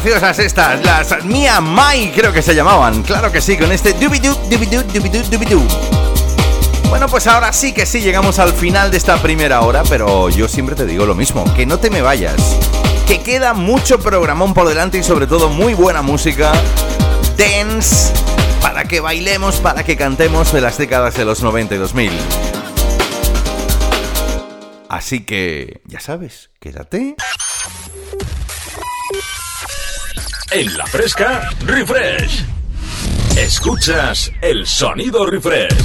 Graciosas, 0.04 0.40
estas. 0.40 0.84
Las 0.84 1.24
Mia 1.24 1.62
Mai 1.62 2.12
creo 2.12 2.34
que 2.34 2.42
se 2.42 2.54
llamaban. 2.54 3.02
Claro 3.04 3.32
que 3.32 3.40
sí, 3.40 3.58
con 3.58 3.72
este 3.72 3.94
dubidú, 3.94 4.36
dubidú, 4.50 4.84
dubidú, 4.84 5.24
dubidú. 5.30 5.64
Bueno, 6.90 7.08
pues 7.08 7.28
ahora 7.28 7.54
sí 7.54 7.74
que 7.74 7.86
sí 7.86 8.02
llegamos 8.02 8.40
al 8.40 8.52
final 8.52 8.92
de 8.92 8.98
esta 8.98 9.18
primera 9.22 9.62
hora, 9.62 9.84
pero 9.88 10.30
yo 10.30 10.48
siempre 10.48 10.76
te 10.76 10.86
digo 10.86 11.06
lo 11.06 11.16
mismo, 11.16 11.46
que 11.54 11.66
no 11.66 11.80
te 11.80 11.90
me 11.90 12.02
vayas. 12.02 12.36
Que 13.08 13.22
queda 13.22 13.54
mucho 13.54 14.00
programón 14.00 14.54
por 14.54 14.68
delante 14.68 14.98
y 14.98 15.04
sobre 15.04 15.28
todo 15.28 15.50
muy 15.50 15.74
buena 15.74 16.02
música. 16.02 16.52
Dance 17.38 18.14
para 18.62 18.86
que 18.86 19.00
bailemos, 19.00 19.58
para 19.58 19.84
que 19.84 19.96
cantemos 19.96 20.52
de 20.52 20.60
las 20.60 20.78
décadas 20.78 21.16
de 21.16 21.24
los 21.24 21.42
90 21.42 21.76
y 21.76 21.78
2000. 21.78 22.12
Así 24.90 25.26
que, 25.26 25.82
ya 25.86 26.00
sabes, 26.00 26.50
quédate. 26.60 27.16
En 30.56 30.78
la 30.78 30.86
fresca, 30.86 31.50
refresh. 31.66 32.46
Escuchas 33.36 34.32
el 34.40 34.66
sonido 34.66 35.26
refresh. 35.26 35.76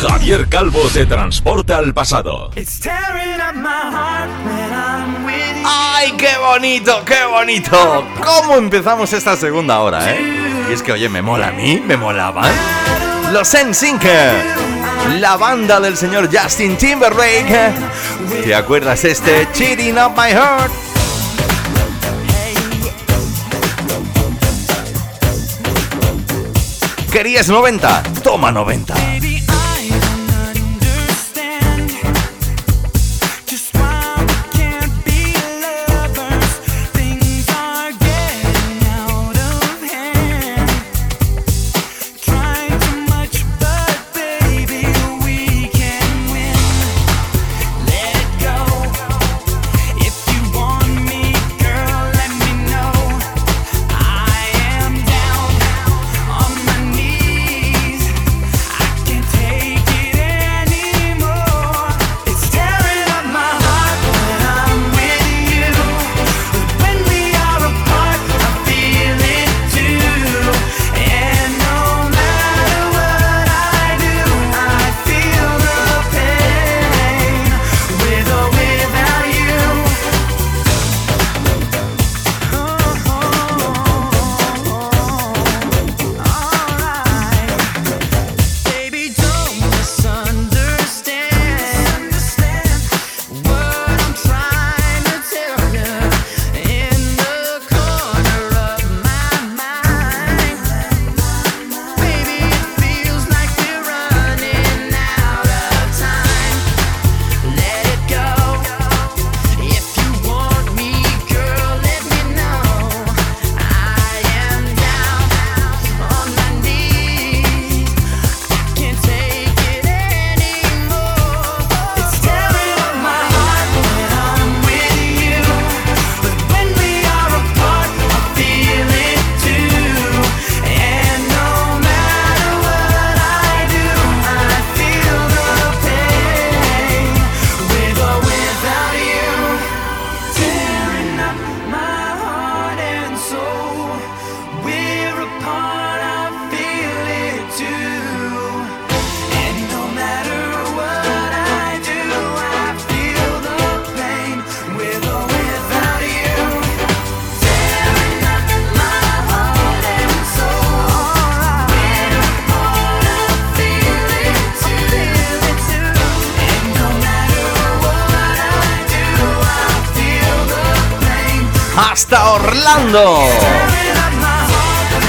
Javier 0.00 0.48
Calvo 0.48 0.80
te 0.90 1.04
transporta 1.04 1.76
al 1.76 1.92
pasado. 1.92 2.50
¡Ay, 5.66 6.12
qué 6.16 6.38
bonito, 6.38 7.02
qué 7.04 7.22
bonito! 7.30 8.06
¿Cómo 8.24 8.56
empezamos 8.56 9.12
esta 9.12 9.36
segunda 9.36 9.80
hora, 9.80 10.10
eh? 10.10 10.66
Y 10.70 10.72
es 10.72 10.82
que, 10.82 10.92
oye, 10.92 11.10
me 11.10 11.20
mola 11.20 11.48
a 11.48 11.52
mí, 11.52 11.78
me 11.78 11.98
molaba. 11.98 12.48
Los 13.30 13.52
NSYNC, 13.52 14.04
la 15.20 15.36
banda 15.36 15.80
del 15.80 15.98
señor 15.98 16.30
Justin 16.34 16.78
Timberlake. 16.78 17.72
¿Te 18.42 18.54
acuerdas 18.54 19.04
este 19.04 19.46
Cheating 19.52 19.98
Up 19.98 20.12
My 20.16 20.30
Heart? 20.30 20.87
Querías 27.10 27.48
90, 27.48 28.02
toma 28.22 28.52
90. 28.52 29.17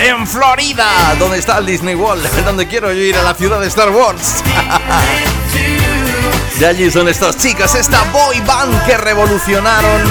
En 0.02 0.28
Florida, 0.28 1.16
donde 1.18 1.40
está 1.40 1.60
el 1.60 1.66
Disney 1.66 1.96
World, 1.96 2.28
donde 2.46 2.68
quiero 2.68 2.92
yo 2.92 3.02
ir 3.02 3.16
a 3.16 3.24
la 3.24 3.34
ciudad 3.34 3.62
de 3.62 3.68
Star 3.68 3.90
Wars. 3.90 4.44
De 6.60 6.66
allí 6.66 6.92
son 6.92 7.08
estos 7.08 7.38
chicos, 7.38 7.74
esta 7.76 8.04
boy 8.12 8.42
band 8.42 8.86
que 8.86 8.98
revolucionaron 8.98 10.02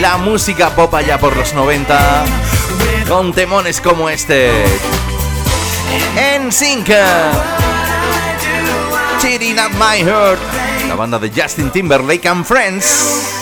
la 0.00 0.16
música 0.16 0.70
pop 0.70 0.94
allá 0.94 1.18
por 1.18 1.36
los 1.36 1.52
90 1.52 2.24
con 3.06 3.34
temones 3.34 3.82
como 3.82 4.08
este. 4.08 4.50
En 6.16 6.50
Sync. 6.50 6.88
Cheating 9.20 9.58
at 9.58 9.72
my 9.72 10.02
heart. 10.02 10.40
La 10.88 10.94
banda 10.94 11.18
de 11.18 11.30
Justin 11.30 11.70
Timberlake 11.70 12.26
and 12.26 12.46
Friends. 12.46 13.39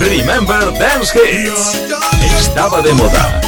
Remember 0.00 0.72
Dance 0.78 1.12
Hits. 1.14 1.78
Estaba 2.40 2.80
de 2.80 2.94
moda. 2.94 3.40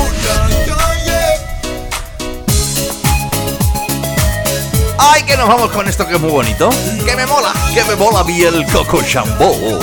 Ay, 4.98 5.22
que 5.22 5.34
nos 5.38 5.48
vamos 5.48 5.70
con 5.70 5.88
esto 5.88 6.06
que 6.06 6.16
es 6.16 6.20
muy 6.20 6.30
bonito. 6.30 6.68
Que 7.06 7.16
me 7.16 7.26
mola, 7.26 7.54
que 7.72 7.82
me 7.84 7.96
mola 7.96 8.22
bien 8.22 8.54
el 8.54 8.66
coco 8.66 9.00
shampoo. 9.00 9.78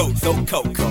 go, 0.00 0.12
oh 0.24 0.44
Coco. 0.46 0.89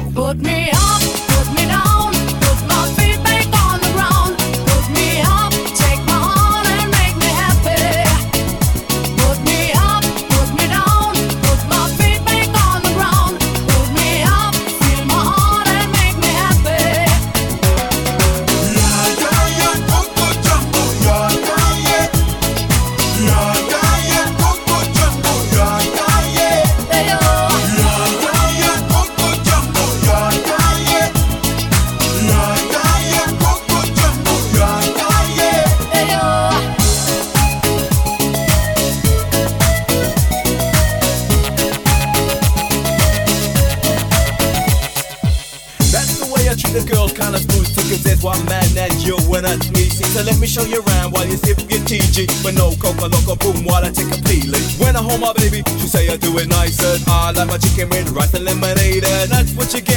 my 55.20 55.34
baby. 55.34 55.64
She 55.80 55.88
say 55.88 56.10
I 56.10 56.18
do 56.18 56.38
it 56.40 56.48
nicer. 56.48 56.98
I 57.08 57.32
like 57.32 57.48
my 57.48 57.58
chicken 57.58 57.90
with 57.90 58.10
rice 58.12 58.34
and 58.34 58.46
lemonade, 58.46 59.04
and 59.04 59.32
that's 59.32 59.54
what 59.54 59.74
you 59.74 59.82
get. 59.82 59.89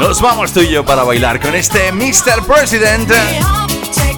Nos 0.00 0.20
vamos 0.20 0.52
tú 0.52 0.60
y 0.60 0.68
yo 0.68 0.84
para 0.84 1.04
bailar 1.04 1.40
con 1.40 1.54
este 1.54 1.92
Mr. 1.92 2.44
President. 2.46 3.10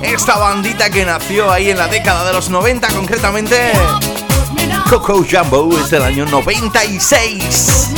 Esta 0.03 0.39
bandita 0.39 0.91
que 0.91 1.05
nació 1.05 1.51
ahí 1.51 1.71
en 1.71 1.79
la 1.79 1.89
década 1.89 2.25
de 2.25 2.33
los 2.33 2.49
90, 2.49 2.89
concretamente 2.89 3.73
Coco 4.89 5.25
Jumbo 5.31 5.79
es 5.79 5.91
del 5.91 6.03
año 6.03 6.27
96. 6.27 7.91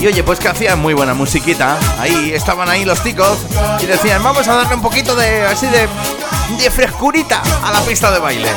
Y 0.00 0.06
oye, 0.06 0.22
pues 0.22 0.38
que 0.38 0.48
hacían 0.48 0.80
muy 0.80 0.94
buena 0.94 1.14
musiquita. 1.14 1.78
Ahí 1.98 2.32
estaban 2.32 2.68
ahí 2.68 2.84
los 2.84 3.02
chicos 3.02 3.38
y 3.80 3.86
decían, 3.86 4.22
vamos 4.22 4.48
a 4.48 4.54
darle 4.54 4.74
un 4.74 4.82
poquito 4.82 5.14
de 5.14 5.42
así 5.46 5.66
de 5.66 6.70
frescurita 6.70 7.42
a 7.62 7.70
la 7.70 7.80
pista 7.80 8.10
de 8.10 8.18
baile. 8.18 8.48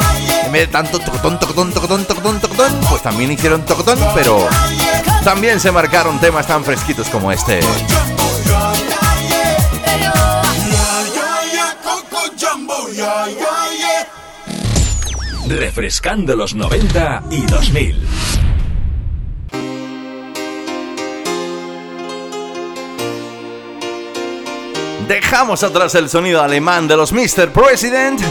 En 0.54 0.60
vez 0.60 0.68
de 0.68 0.72
tanto 0.72 1.00
tocotón, 1.00 1.40
tocotón, 1.40 1.74
tocotón, 1.74 2.06
tocotón, 2.06 2.40
tocotón, 2.40 2.72
pues 2.88 3.02
también 3.02 3.32
hicieron 3.32 3.66
tocotón, 3.66 3.98
pero 4.14 4.48
también 5.24 5.60
se 5.60 5.72
marcaron 5.72 6.20
temas 6.20 6.46
tan 6.46 6.64
fresquitos 6.64 7.10
como 7.10 7.32
este. 7.32 7.60
Refrescando 15.48 16.36
los 16.36 16.54
90 16.54 17.24
y 17.32 17.42
2000. 17.48 18.08
Dejamos 25.08 25.64
atrás 25.64 25.96
el 25.96 26.10
sonido 26.10 26.44
alemán 26.44 26.88
de 26.88 26.96
los 26.96 27.12
Mr. 27.12 27.52
President 27.52 28.22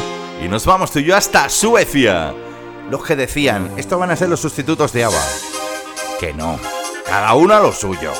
nos 0.52 0.66
vamos 0.66 0.90
tú 0.90 0.98
y 0.98 1.04
yo 1.04 1.16
hasta 1.16 1.48
Suecia. 1.48 2.34
Los 2.90 3.02
que 3.02 3.16
decían, 3.16 3.70
estos 3.78 3.98
van 3.98 4.10
a 4.10 4.16
ser 4.16 4.28
los 4.28 4.38
sustitutos 4.38 4.92
de 4.92 5.04
ABBA. 5.04 5.24
Que 6.20 6.34
no, 6.34 6.58
cada 7.06 7.32
uno 7.32 7.54
a 7.54 7.60
lo 7.60 7.72
suyo. 7.72 8.12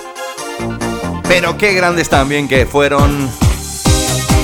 Pero 1.29 1.59
qué 1.59 1.75
grandes 1.75 2.09
también 2.09 2.49
que 2.49 2.65
fueron 2.65 3.31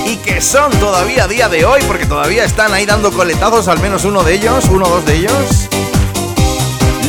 y 0.04 0.16
que 0.16 0.42
son 0.42 0.70
todavía 0.72 1.24
a 1.24 1.28
día 1.28 1.48
de 1.48 1.64
hoy, 1.64 1.80
porque 1.86 2.04
todavía 2.04 2.44
están 2.44 2.74
ahí 2.74 2.84
dando 2.84 3.10
coletazos, 3.10 3.68
al 3.68 3.80
menos 3.80 4.04
uno 4.04 4.22
de 4.22 4.34
ellos, 4.34 4.66
uno 4.66 4.84
o 4.84 4.90
dos 4.90 5.06
de 5.06 5.14
ellos. 5.16 5.68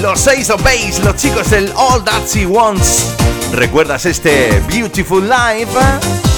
Los 0.02 0.28
of 0.28 0.64
Base, 0.64 1.04
los 1.04 1.18
chicos 1.18 1.50
del 1.50 1.74
All 1.76 2.06
That 2.06 2.26
She 2.26 2.46
Wants. 2.46 3.16
¿Recuerdas 3.52 4.06
este 4.06 4.64
Beautiful 4.70 5.28
Life? 5.28 6.29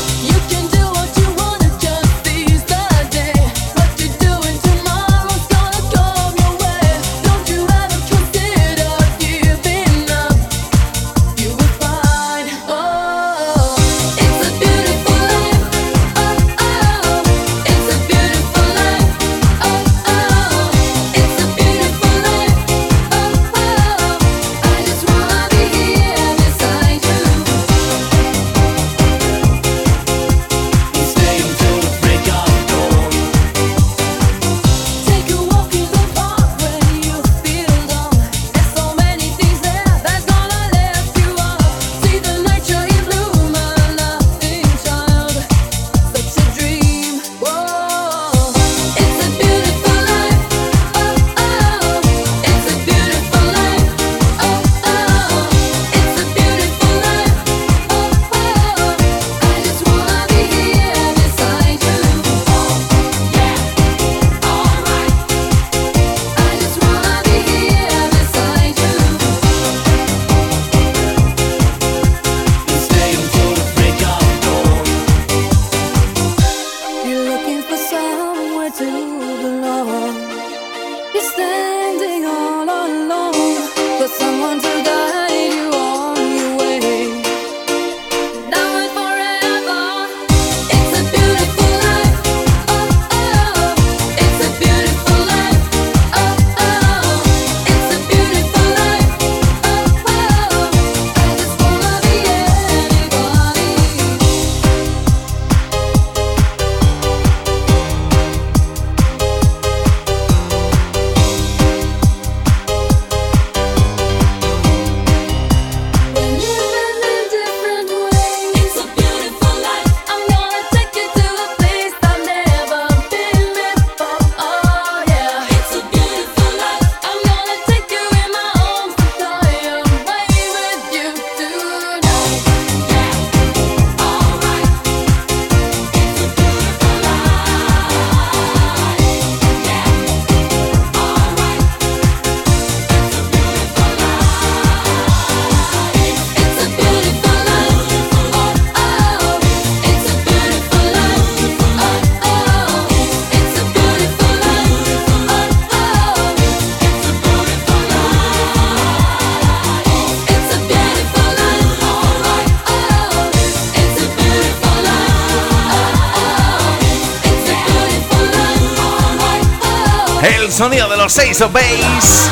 Ace 171.32 171.46
of 171.46 171.54
Base. 171.54 172.30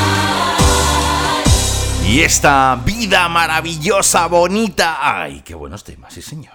Y 2.06 2.20
esta 2.20 2.78
vida 2.84 3.30
maravillosa, 3.30 4.26
bonita. 4.26 4.98
Ay, 5.00 5.40
qué 5.42 5.54
buenos 5.54 5.84
temas, 5.84 6.12
sí 6.12 6.20
señor. 6.20 6.52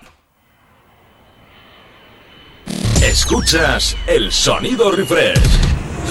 Escuchas 3.02 3.98
el 4.06 4.32
sonido 4.32 4.92
refresh. 4.92 5.40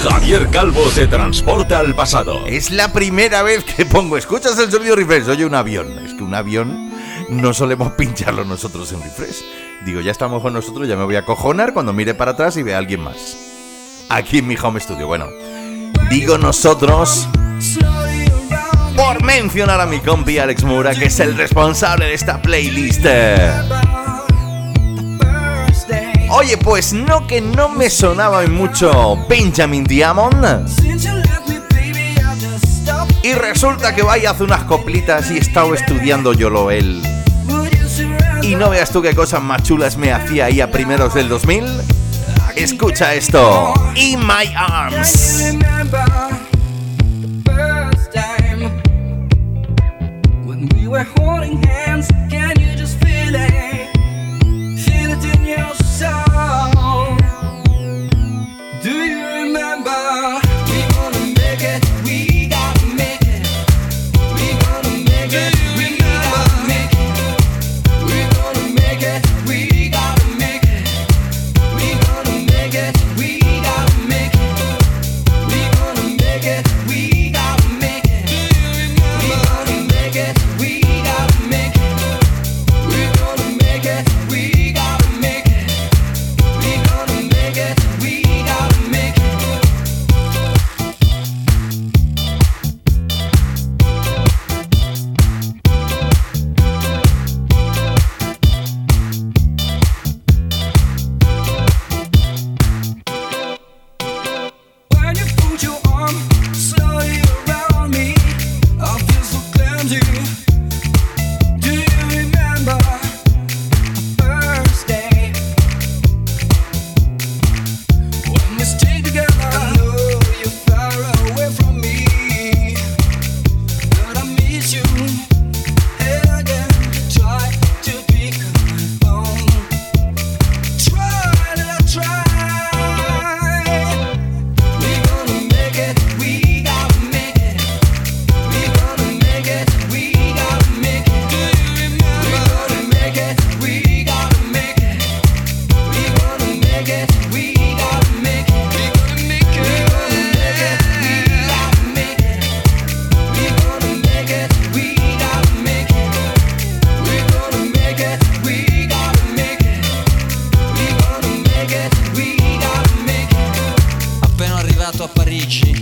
Javier 0.03 0.51
Calvo 0.51 0.83
te 0.93 1.07
transporta 1.07 1.79
al 1.79 1.95
pasado. 1.95 2.45
Es 2.47 2.73
la 2.73 2.93
primera 2.93 3.45
vez 3.45 3.63
que 3.63 3.87
pongo, 3.87 4.17
escuchas 4.17 4.59
el 4.59 4.73
sonido 4.73 4.97
refresh, 4.97 5.29
oye 5.29 5.47
un 5.47 5.55
avión. 5.55 5.93
Es 6.05 6.15
que 6.15 6.25
un 6.25 6.35
avión 6.35 6.91
no 7.29 7.55
solemos 7.55 7.93
pincharlo 7.97 8.45
nosotros 8.45 8.91
en 8.91 9.01
refresh. 9.03 9.45
Digo, 9.85 10.01
ya 10.01 10.11
estamos 10.11 10.43
con 10.43 10.53
nosotros, 10.53 10.89
ya 10.89 10.97
me 10.97 11.05
voy 11.05 11.15
a 11.15 11.25
cojonar 11.25 11.73
cuando 11.73 11.93
mire 11.93 12.13
para 12.13 12.33
atrás 12.33 12.57
y 12.57 12.65
vea 12.65 12.75
a 12.75 12.79
alguien 12.81 13.03
más. 13.03 13.37
Aquí 14.09 14.39
en 14.39 14.49
mi 14.49 14.57
home 14.61 14.81
studio. 14.81 15.07
Bueno, 15.07 15.29
digo 16.11 16.39
nosotros 16.39 17.29
por 18.97 19.23
mencionar 19.25 19.81
a 19.81 19.87
mi 19.87 20.01
compi 20.01 20.39
Alex 20.39 20.65
Mura, 20.65 20.95
que 20.95 21.07
es 21.07 21.21
el 21.21 21.37
responsable 21.37 22.07
de 22.07 22.15
esta 22.15 22.41
playlist. 22.41 23.05
Oye, 26.31 26.57
pues 26.59 26.93
no 26.93 27.27
que 27.27 27.41
no 27.41 27.69
me 27.69 27.91
sonaba 27.91 28.47
mucho 28.47 29.17
Benjamin 29.29 29.85
Diamond. 29.85 30.69
Y 33.23 33.33
resulta 33.35 33.95
que 33.95 34.03
vaya 34.03 34.31
hace 34.31 34.45
unas 34.45 34.65
coplitas 34.65 35.31
y 35.31 35.35
he 35.37 35.41
estado 35.41 35.75
estudiando 35.75 36.33
Yoloel. 36.33 37.03
Y 38.43 38.55
no 38.57 38.71
veas 38.71 38.91
tú 38.91 39.01
qué 39.01 39.15
cosas 39.15 39.43
más 39.43 39.63
chulas 39.63 39.97
me 39.97 40.13
hacía 40.13 40.47
ahí 40.47 40.61
a 40.61 40.71
primeros 40.71 41.15
del 41.15 41.29
2000. 41.29 41.94
Escucha 42.57 43.15
esto. 43.15 43.75
In 43.97 44.21
My 44.21 44.53
Arms. 44.57 45.55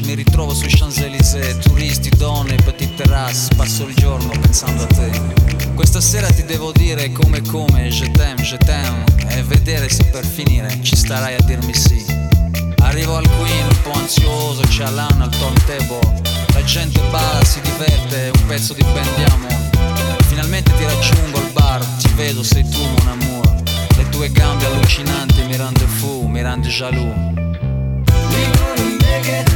Mi 0.00 0.14
ritrovo 0.14 0.54
sui 0.54 0.68
Champs-Élysées, 0.68 1.58
turisti, 1.58 2.08
donne, 2.10 2.54
petit 2.56 2.94
terrasse, 2.94 3.54
passo 3.56 3.86
il 3.86 3.94
giorno 3.94 4.30
pensando 4.40 4.82
a 4.82 4.86
te. 4.86 5.10
Questa 5.74 6.00
sera 6.00 6.28
ti 6.28 6.44
devo 6.44 6.72
dire 6.72 7.12
come 7.12 7.40
come, 7.42 7.90
je 7.90 8.10
t'aime, 8.10 8.42
je 8.42 8.56
t'aime, 8.56 9.04
e 9.28 9.42
vedere 9.42 9.88
se 9.88 10.04
per 10.04 10.24
finire 10.24 10.78
ci 10.82 10.96
starai 10.96 11.34
a 11.34 11.42
dirmi 11.44 11.74
sì. 11.74 12.04
Arrivo 12.82 13.16
al 13.16 13.28
Queen 13.28 13.66
un 13.66 13.82
po' 13.82 13.92
ansioso, 13.92 14.62
c'è 14.62 14.84
Alan 14.84 15.20
al 15.20 15.30
turntable, 15.30 16.20
la 16.52 16.64
gente 16.64 17.00
balla, 17.10 17.44
si 17.44 17.60
diverte, 17.60 18.30
un 18.34 18.46
pezzo 18.46 18.74
di 18.74 18.84
Ben 18.92 19.08
Diamond. 19.16 20.24
Finalmente 20.26 20.72
ti 20.76 20.84
raggiungo 20.84 21.38
al 21.38 21.50
bar, 21.52 21.84
ti 21.84 22.08
vedo, 22.14 22.42
sei 22.42 22.68
tu 22.68 22.78
mon 22.78 23.08
amour. 23.08 23.62
Le 23.96 24.08
tue 24.10 24.30
gambe 24.30 24.66
allucinanti 24.66 25.42
mi 25.42 25.56
rende 25.56 25.86
fu, 25.86 26.26
mi 26.26 26.42
rende 26.42 26.68
jaloux. 26.68 27.41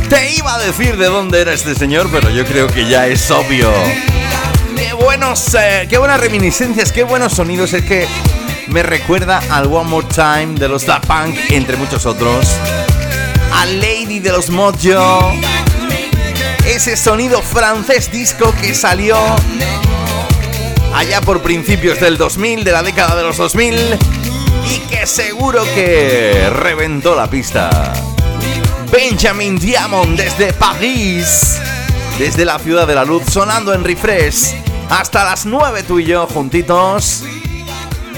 Te 0.08 0.34
iba 0.34 0.54
a 0.54 0.58
decir 0.58 0.96
de 0.96 1.06
dónde 1.06 1.40
era 1.40 1.52
este 1.52 1.74
señor, 1.74 2.08
pero 2.12 2.30
yo 2.30 2.44
creo 2.44 2.68
que 2.68 2.86
ya 2.88 3.06
es 3.06 3.30
obvio. 3.30 3.72
Qué 4.76 4.92
buenos, 4.92 5.54
eh, 5.54 5.86
qué 5.88 5.98
buenas 5.98 6.20
reminiscencias, 6.20 6.92
qué 6.92 7.02
buenos 7.02 7.32
sonidos. 7.32 7.72
Es 7.72 7.84
que 7.84 8.06
me 8.68 8.82
recuerda 8.82 9.42
al 9.50 9.66
One 9.66 9.88
More 9.90 10.06
Time 10.06 10.54
de 10.58 10.68
los 10.68 10.86
Da 10.86 11.00
Punk, 11.00 11.36
entre 11.50 11.76
muchos 11.76 12.06
otros. 12.06 12.46
A 13.52 13.64
Lady 13.66 14.20
de 14.20 14.32
los 14.32 14.50
Mojo. 14.50 15.32
Ese 16.66 16.96
sonido 16.96 17.42
francés 17.42 18.10
disco 18.10 18.52
que 18.60 18.74
salió 18.74 19.16
allá 20.94 21.20
por 21.20 21.42
principios 21.42 22.00
del 22.00 22.16
2000, 22.16 22.64
de 22.64 22.72
la 22.72 22.82
década 22.82 23.16
de 23.16 23.22
los 23.22 23.36
2000, 23.36 23.98
y 24.70 24.78
que 24.88 25.06
seguro 25.06 25.62
que 25.64 26.50
reventó 26.50 27.14
la 27.14 27.28
pista. 27.28 27.92
Benjamin 28.96 29.58
Diamond 29.58 30.16
desde 30.16 30.54
París, 30.54 31.60
desde 32.18 32.46
la 32.46 32.58
ciudad 32.58 32.86
de 32.86 32.94
la 32.94 33.04
luz, 33.04 33.24
sonando 33.30 33.74
en 33.74 33.84
refresh. 33.84 34.54
Hasta 34.88 35.22
las 35.22 35.44
9 35.44 35.82
tú 35.82 35.98
y 35.98 36.06
yo 36.06 36.26
juntitos. 36.26 37.22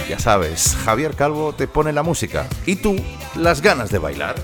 Ya 0.08 0.20
sabes, 0.20 0.76
Javier 0.84 1.16
Calvo 1.16 1.52
te 1.52 1.66
pone 1.66 1.92
la 1.92 2.04
música 2.04 2.46
y 2.64 2.76
tú 2.76 2.94
las 3.34 3.60
ganas 3.60 3.90
de 3.90 3.98
bailar. 3.98 4.36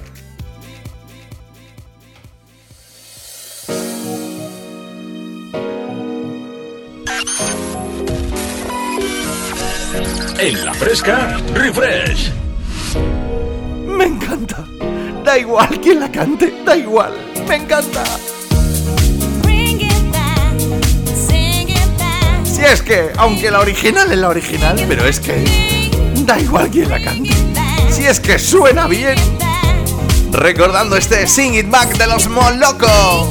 En 10.40 10.64
la 10.64 10.74
fresca, 10.74 11.36
refresh. 11.54 12.32
Me 13.86 14.06
encanta. 14.06 14.73
Da 15.24 15.38
igual 15.38 15.80
quien 15.80 16.00
la 16.00 16.12
cante, 16.12 16.52
da 16.66 16.76
igual. 16.76 17.14
Me 17.48 17.56
encanta. 17.56 18.04
Si 22.44 22.60
es 22.60 22.82
que, 22.82 23.10
aunque 23.16 23.50
la 23.50 23.60
original 23.60 24.12
es 24.12 24.18
la 24.18 24.28
original, 24.28 24.84
pero 24.86 25.06
es 25.06 25.18
que 25.20 25.90
da 26.26 26.38
igual 26.38 26.70
quien 26.70 26.90
la 26.90 27.02
cante. 27.02 27.30
Si 27.90 28.04
es 28.04 28.20
que 28.20 28.38
suena 28.38 28.86
bien. 28.86 29.16
Recordando 30.30 30.94
este 30.94 31.26
Sing 31.26 31.54
It 31.54 31.70
Back 31.70 31.96
de 31.96 32.06
los 32.06 32.28
Molocos. 32.28 33.28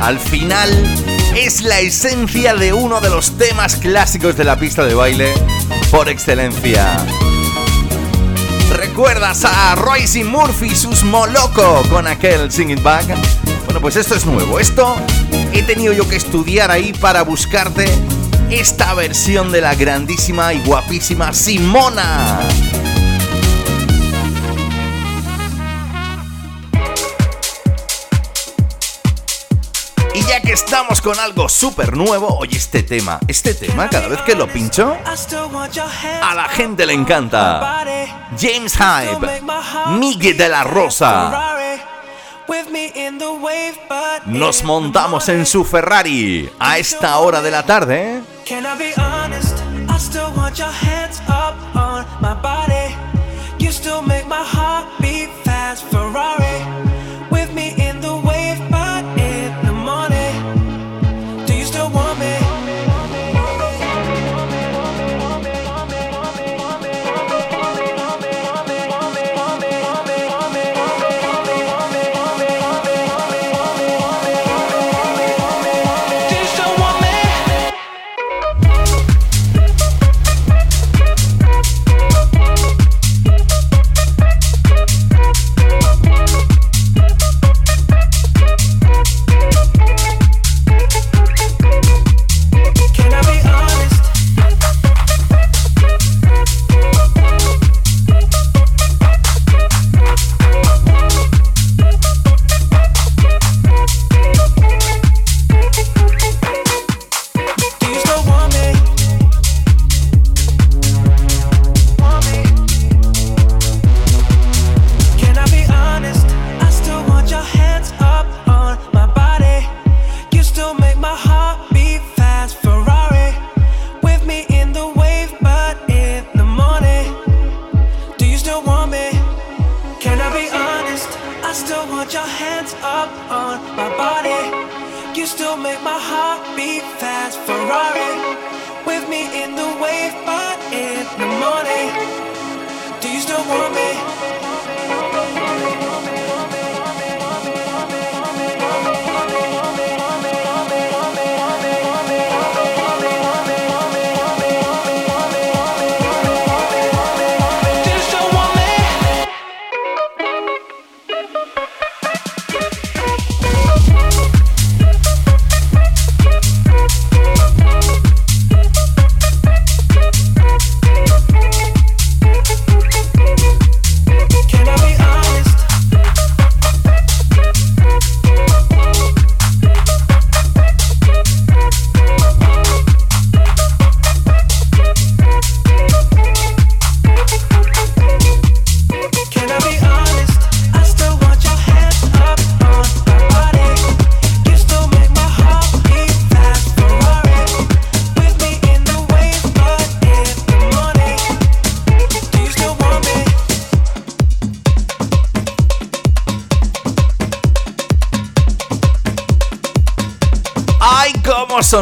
Al 0.00 0.18
final 0.18 0.70
es 1.36 1.62
la 1.62 1.80
esencia 1.80 2.54
de 2.54 2.72
uno 2.72 3.00
de 3.00 3.10
los 3.10 3.36
temas 3.38 3.76
clásicos 3.76 4.36
de 4.36 4.44
la 4.44 4.56
pista 4.56 4.84
de 4.84 4.94
baile 4.94 5.32
por 5.90 6.08
excelencia. 6.08 6.96
¿Recuerdas 8.70 9.44
a 9.44 9.74
Royce 9.74 10.22
Murphy 10.22 10.66
y 10.66 10.76
sus 10.76 11.02
Moloco 11.02 11.82
con 11.90 12.06
aquel 12.06 12.52
Sing 12.52 12.70
It 12.70 12.82
Back? 12.82 13.06
Bueno, 13.64 13.80
pues 13.80 13.96
esto 13.96 14.14
es 14.14 14.26
nuevo. 14.26 14.60
Esto 14.60 14.94
he 15.52 15.62
tenido 15.62 15.92
yo 15.92 16.08
que 16.08 16.16
estudiar 16.16 16.70
ahí 16.70 16.92
para 16.92 17.22
buscarte 17.22 17.86
esta 18.48 18.94
versión 18.94 19.50
de 19.50 19.60
la 19.60 19.74
grandísima 19.74 20.54
y 20.54 20.60
guapísima 20.60 21.32
Simona. 21.32 22.38
Con 31.00 31.18
algo 31.18 31.48
súper 31.48 31.96
nuevo, 31.96 32.36
oye 32.38 32.56
este 32.56 32.82
tema, 32.82 33.18
este 33.26 33.54
tema 33.54 33.88
cada 33.88 34.08
vez 34.08 34.20
que 34.22 34.34
lo 34.34 34.46
pincho, 34.46 34.96
a 36.22 36.34
la 36.34 36.48
gente 36.48 36.84
le 36.86 36.92
encanta. 36.92 37.84
James 38.38 38.76
Hype, 38.76 39.42
Miguel 39.98 40.36
de 40.36 40.48
la 40.48 40.64
Rosa. 40.64 41.56
Nos 44.26 44.64
montamos 44.64 45.28
en 45.28 45.46
su 45.46 45.64
Ferrari 45.64 46.50
a 46.58 46.78
esta 46.78 47.18
hora 47.18 47.40
de 47.40 47.50
la 47.50 47.62
tarde. 47.62 48.22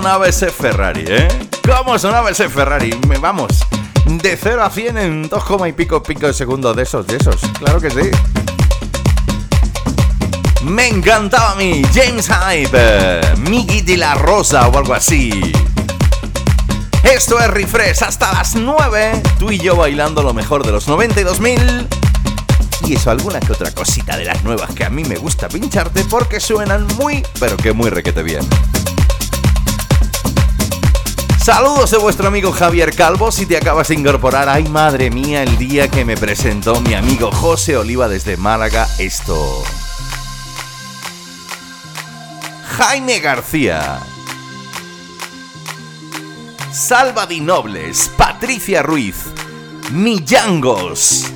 Sonaba 0.01 0.29
ese 0.29 0.49
Ferrari, 0.49 1.05
eh! 1.07 1.29
¿Cómo 1.63 1.99
sonaba 1.99 2.31
ese 2.31 2.49
Ferrari? 2.49 2.91
Me 3.07 3.19
vamos. 3.19 3.67
De 4.07 4.35
0 4.35 4.63
a 4.63 4.71
100 4.71 4.97
en 4.97 5.29
2, 5.29 5.45
y 5.69 5.73
pico 5.73 6.03
pico 6.03 6.27
de 6.27 6.33
segundos 6.33 6.75
de 6.75 6.85
esos, 6.85 7.07
de 7.07 7.17
esos. 7.17 7.37
Claro 7.59 7.83
que 7.83 7.91
sí. 7.91 8.11
Me 10.63 10.89
encantaba 10.89 11.51
a 11.51 11.55
mí, 11.57 11.83
James 11.93 12.31
Hype, 12.31 13.37
Miggy 13.47 13.83
de 13.83 13.99
la 13.99 14.15
Rosa 14.15 14.69
o 14.69 14.79
algo 14.79 14.95
así. 14.95 15.53
Esto 17.03 17.39
es 17.39 17.49
Refresh 17.49 18.03
hasta 18.03 18.33
las 18.33 18.55
9. 18.55 19.23
Tú 19.39 19.51
y 19.51 19.59
yo 19.59 19.77
bailando 19.77 20.23
lo 20.23 20.33
mejor 20.33 20.65
de 20.65 20.73
los 20.73 20.89
92.000. 20.89 21.87
Y 22.87 22.95
eso, 22.95 23.11
alguna 23.11 23.39
que 23.39 23.53
otra 23.53 23.71
cosita 23.73 24.17
de 24.17 24.25
las 24.25 24.43
nuevas 24.45 24.75
que 24.75 24.83
a 24.83 24.89
mí 24.89 25.05
me 25.05 25.17
gusta 25.17 25.47
pincharte 25.51 26.05
porque 26.05 26.41
suenan 26.41 26.87
muy, 26.97 27.23
pero 27.39 27.59
que 27.59 27.75
muy 27.75 27.91
requete 27.91 28.23
bien. 28.23 28.49
Saludos 31.43 31.91
de 31.91 31.97
vuestro 31.97 32.29
amigo 32.29 32.53
Javier 32.53 32.95
Calvo 32.95 33.33
si 33.33 33.47
te 33.47 33.57
acabas 33.57 33.89
de 33.89 33.95
incorporar. 33.95 34.49
Ay, 34.51 34.65
madre 34.65 35.11
mía, 35.11 35.43
el 35.43 35.57
día 35.57 35.89
que 35.89 36.05
me 36.05 36.15
presentó 36.15 36.79
mi 36.83 36.93
amigo 36.93 37.33
José 37.33 37.79
Oliva 37.79 38.09
desde 38.09 38.37
Málaga, 38.37 38.87
esto. 38.99 39.65
Jaime 42.77 43.21
García. 43.21 44.01
Salva 46.71 47.27
Di 47.27 47.41
Nobles, 47.41 48.11
Patricia 48.17 48.83
Ruiz, 48.83 49.17
Millangos 49.93 51.33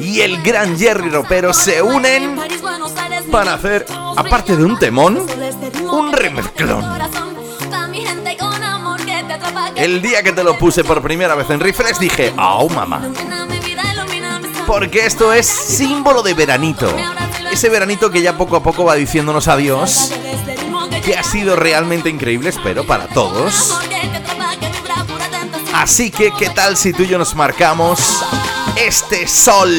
y 0.00 0.20
el 0.20 0.42
gran 0.42 0.78
Jerry 0.78 1.10
Ropero 1.10 1.52
se 1.52 1.82
unen 1.82 2.38
para 3.30 3.54
hacer, 3.54 3.84
aparte 4.16 4.56
de 4.56 4.64
un 4.64 4.78
temón, 4.78 5.26
un 5.90 6.12
remezclón. 6.12 6.84
El 9.78 10.02
día 10.02 10.24
que 10.24 10.32
te 10.32 10.42
lo 10.42 10.58
puse 10.58 10.82
por 10.82 11.00
primera 11.02 11.36
vez 11.36 11.48
en 11.50 11.60
Refresh 11.60 11.98
dije, 11.98 12.34
¡oh, 12.36 12.68
mamá! 12.68 13.08
Porque 14.66 15.06
esto 15.06 15.32
es 15.32 15.46
símbolo 15.46 16.22
de 16.22 16.34
veranito. 16.34 16.92
Ese 17.52 17.68
veranito 17.68 18.10
que 18.10 18.20
ya 18.20 18.36
poco 18.36 18.56
a 18.56 18.62
poco 18.62 18.84
va 18.84 18.96
diciéndonos 18.96 19.46
adiós. 19.46 20.12
Que 21.04 21.16
ha 21.16 21.22
sido 21.22 21.54
realmente 21.54 22.08
increíble, 22.08 22.50
espero, 22.50 22.84
para 22.84 23.06
todos. 23.06 23.78
Así 25.72 26.10
que, 26.10 26.32
¿qué 26.32 26.50
tal 26.50 26.76
si 26.76 26.92
tú 26.92 27.04
y 27.04 27.06
yo 27.06 27.16
nos 27.16 27.36
marcamos 27.36 28.00
este 28.76 29.28
sol? 29.28 29.70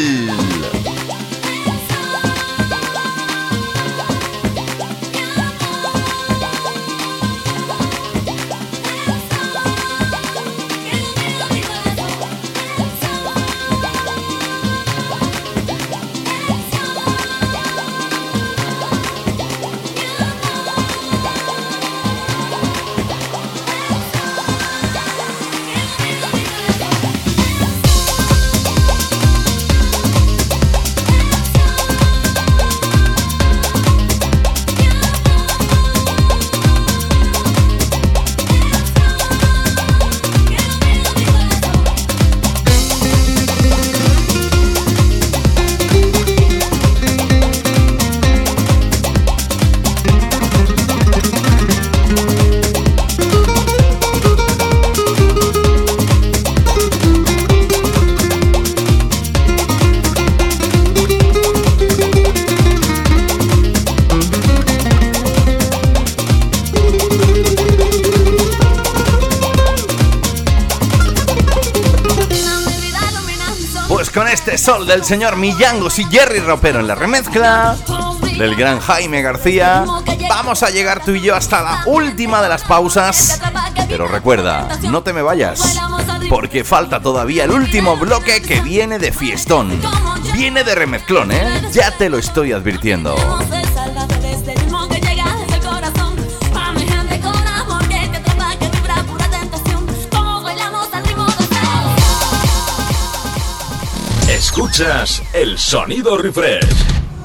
Señor 75.10 75.38
Millangos 75.38 75.98
y 75.98 76.04
Jerry 76.04 76.40
Ropero 76.40 76.80
en 76.80 76.86
la 76.86 76.94
remezcla 76.94 77.76
del 78.38 78.56
gran 78.56 78.80
Jaime 78.80 79.24
García, 79.24 79.84
vamos 80.30 80.62
a 80.62 80.70
llegar 80.70 81.04
tú 81.04 81.14
y 81.14 81.22
yo 81.22 81.36
hasta 81.36 81.64
la 81.64 81.84
última 81.88 82.44
de 82.44 82.50
las 82.50 82.64
pausas. 82.64 83.42
Pero 83.88 84.08
recuerda, 84.08 84.68
no 84.84 85.02
te 85.02 85.12
me 85.12 85.24
vayas, 85.24 85.80
porque 86.30 86.64
falta 86.64 87.00
todavía 87.00 87.46
el 87.46 87.52
último 87.52 87.98
bloque 87.98 88.44
que 88.44 88.62
viene 88.62 89.00
de 89.00 89.12
fiestón. 89.12 89.82
Viene 90.32 90.64
de 90.64 90.76
remezclón, 90.76 91.32
¿eh? 91.32 91.60
Ya 91.72 91.90
te 91.90 92.08
lo 92.08 92.20
estoy 92.20 92.52
advirtiendo. 92.52 93.16
El 105.34 105.58
sonido 105.58 106.18
refresh. 106.18 106.66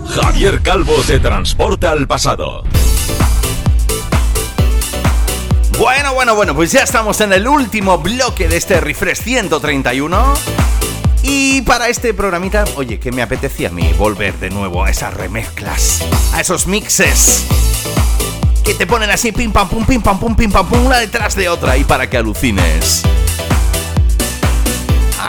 Javier 0.08 0.60
Calvo 0.60 0.96
te 1.06 1.20
transporta 1.20 1.92
al 1.92 2.08
pasado. 2.08 2.64
Bueno, 5.78 6.14
bueno, 6.14 6.34
bueno, 6.34 6.56
pues 6.56 6.72
ya 6.72 6.82
estamos 6.82 7.20
en 7.20 7.32
el 7.32 7.46
último 7.46 7.98
bloque 7.98 8.48
de 8.48 8.56
este 8.56 8.80
refresh 8.80 9.18
131. 9.18 10.34
Y 11.22 11.62
para 11.62 11.88
este 11.88 12.12
programita, 12.12 12.64
oye, 12.74 12.98
que 12.98 13.12
me 13.12 13.22
apetecía 13.22 13.68
a 13.68 13.72
mí 13.72 13.88
volver 13.96 14.34
de 14.40 14.50
nuevo 14.50 14.82
a 14.82 14.90
esas 14.90 15.14
remezclas, 15.14 16.02
a 16.32 16.40
esos 16.40 16.66
mixes 16.66 17.46
que 18.64 18.74
te 18.74 18.86
ponen 18.86 19.10
así 19.10 19.30
pim 19.30 19.52
pam 19.52 19.68
pum, 19.68 19.84
pim 19.84 20.02
pam 20.02 20.18
pum, 20.18 20.34
pim 20.34 20.50
pam 20.50 20.66
pum, 20.66 20.86
una 20.86 20.98
detrás 20.98 21.36
de 21.36 21.48
otra 21.48 21.76
y 21.76 21.84
para 21.84 22.10
que 22.10 22.16
alucines. 22.16 23.04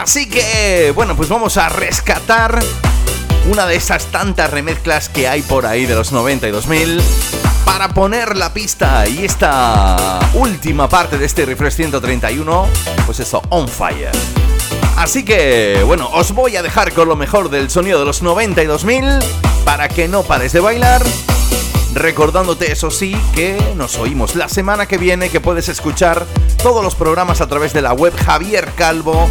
Así 0.06 0.26
que, 0.26 0.92
bueno, 0.94 1.16
pues 1.16 1.28
vamos 1.28 1.56
a 1.56 1.68
rescatar 1.68 2.60
una 3.50 3.66
de 3.66 3.74
esas 3.74 4.04
tantas 4.06 4.48
remezclas 4.48 5.08
que 5.08 5.26
hay 5.26 5.42
por 5.42 5.66
ahí 5.66 5.84
de 5.84 5.96
los 5.96 6.12
90 6.12 6.46
y 6.46 6.50
2000 6.52 7.02
para 7.64 7.88
poner 7.88 8.36
la 8.36 8.54
pista 8.54 9.08
y 9.08 9.24
esta 9.24 10.20
última 10.34 10.88
parte 10.88 11.18
de 11.18 11.26
este 11.26 11.44
refresh 11.44 11.72
131, 11.72 12.68
pues 13.04 13.18
eso, 13.18 13.42
on 13.48 13.66
fire. 13.66 14.12
Así 14.96 15.24
que, 15.24 15.82
bueno, 15.84 16.08
os 16.12 16.30
voy 16.30 16.54
a 16.54 16.62
dejar 16.62 16.92
con 16.92 17.08
lo 17.08 17.16
mejor 17.16 17.50
del 17.50 17.68
sonido 17.68 17.98
de 17.98 18.04
los 18.04 18.22
90 18.22 18.62
y 18.62 18.66
2000 18.66 19.04
para 19.64 19.88
que 19.88 20.06
no 20.06 20.22
pares 20.22 20.52
de 20.52 20.60
bailar. 20.60 21.02
Recordándote, 21.96 22.70
eso 22.70 22.90
sí, 22.90 23.16
que 23.34 23.58
nos 23.74 23.96
oímos 23.96 24.34
la 24.34 24.50
semana 24.50 24.86
que 24.86 24.98
viene, 24.98 25.30
que 25.30 25.40
puedes 25.40 25.70
escuchar 25.70 26.26
todos 26.62 26.84
los 26.84 26.94
programas 26.94 27.40
a 27.40 27.48
través 27.48 27.72
de 27.72 27.80
la 27.80 27.94
web 27.94 28.14
Javier 28.14 28.68
Calvo 28.76 29.30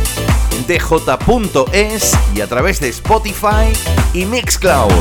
dj.es 0.67 2.17
y 2.33 2.41
a 2.41 2.47
través 2.47 2.79
de 2.79 2.89
Spotify 2.89 3.71
y 4.13 4.25
Mixcloud. 4.25 4.91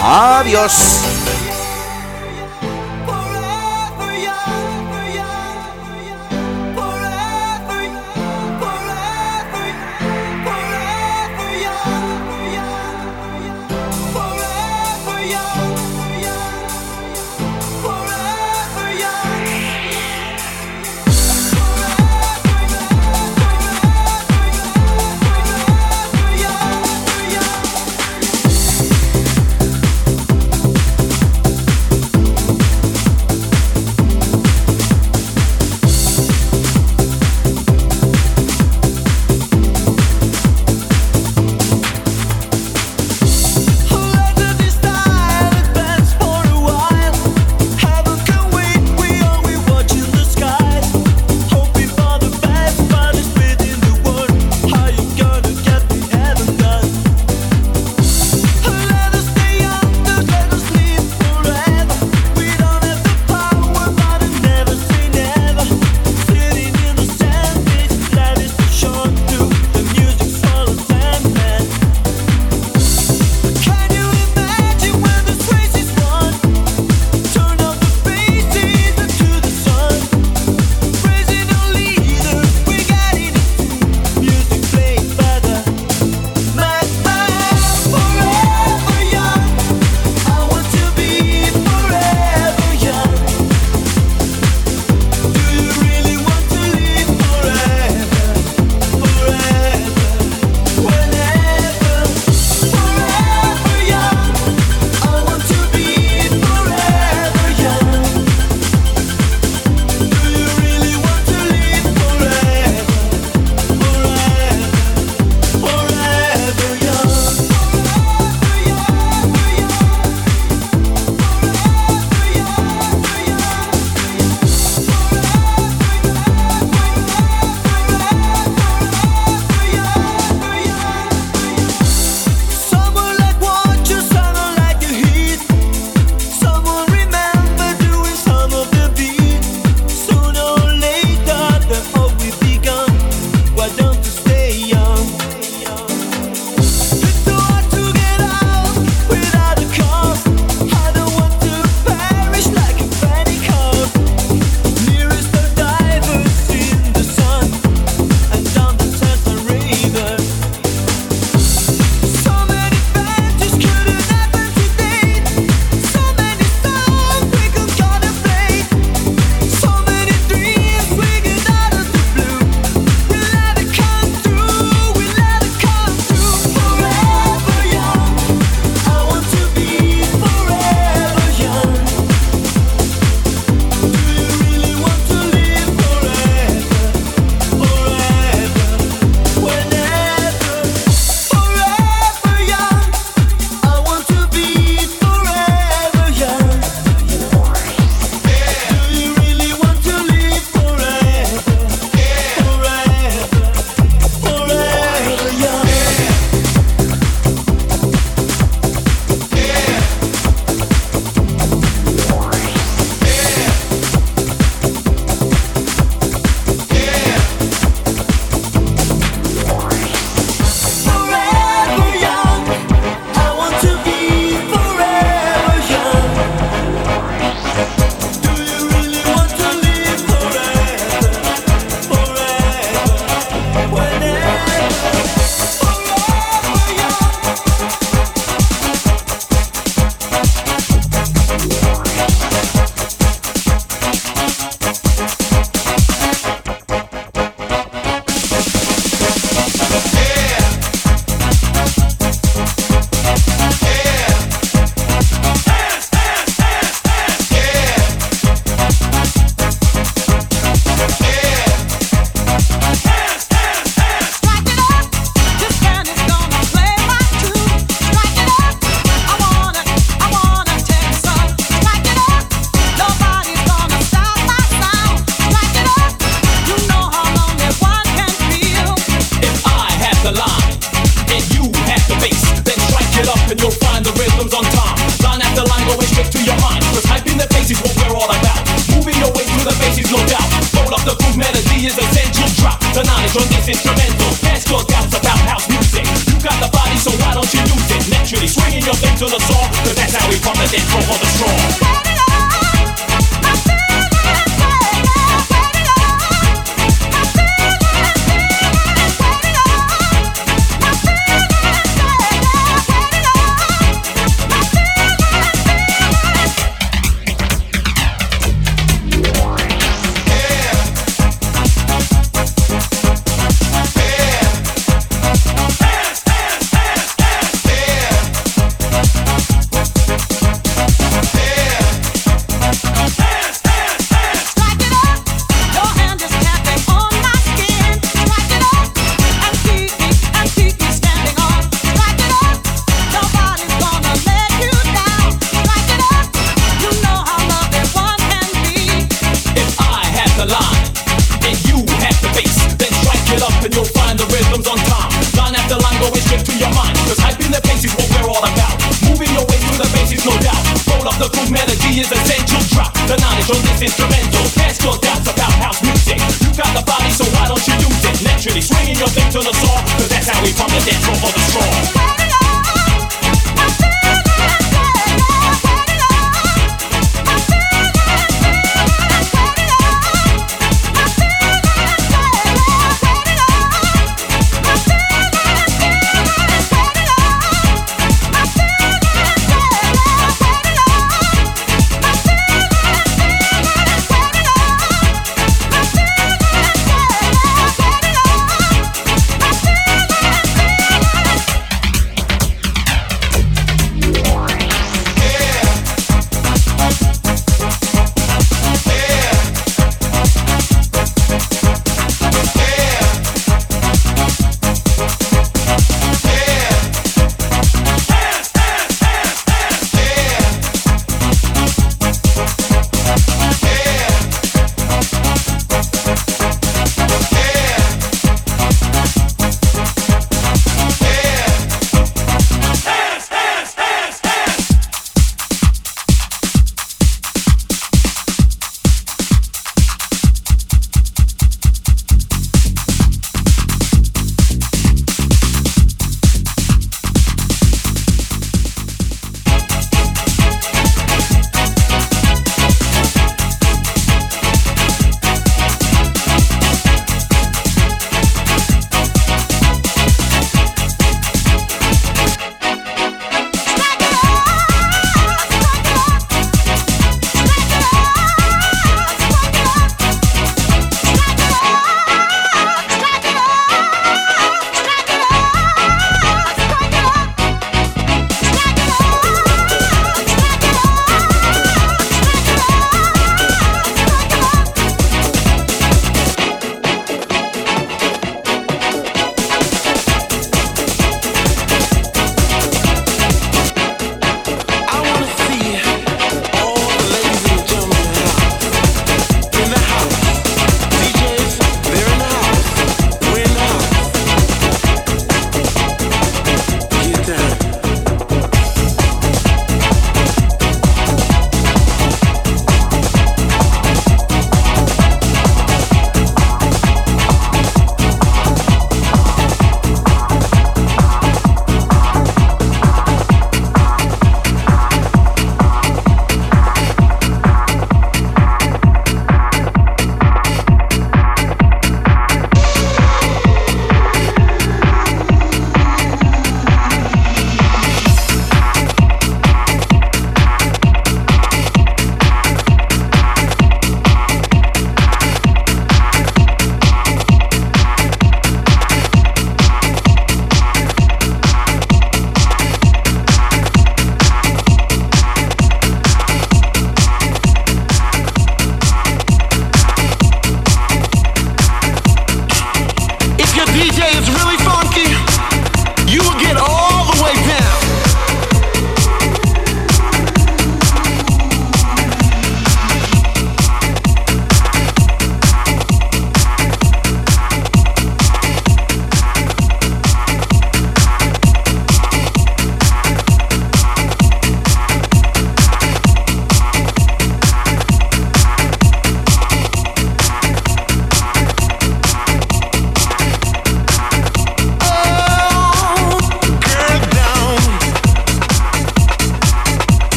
Adiós. 0.00 1.00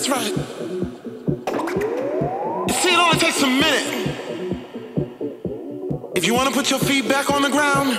That's 0.00 0.08
right. 0.08 0.34
See, 2.70 2.88
it 2.88 2.98
only 2.98 3.18
takes 3.18 3.42
a 3.42 3.46
minute. 3.46 4.16
If 6.16 6.24
you 6.26 6.32
want 6.32 6.48
to 6.48 6.54
put 6.54 6.70
your 6.70 6.78
feet 6.78 7.06
back 7.06 7.30
on 7.30 7.42
the 7.42 7.50
ground, 7.50 7.98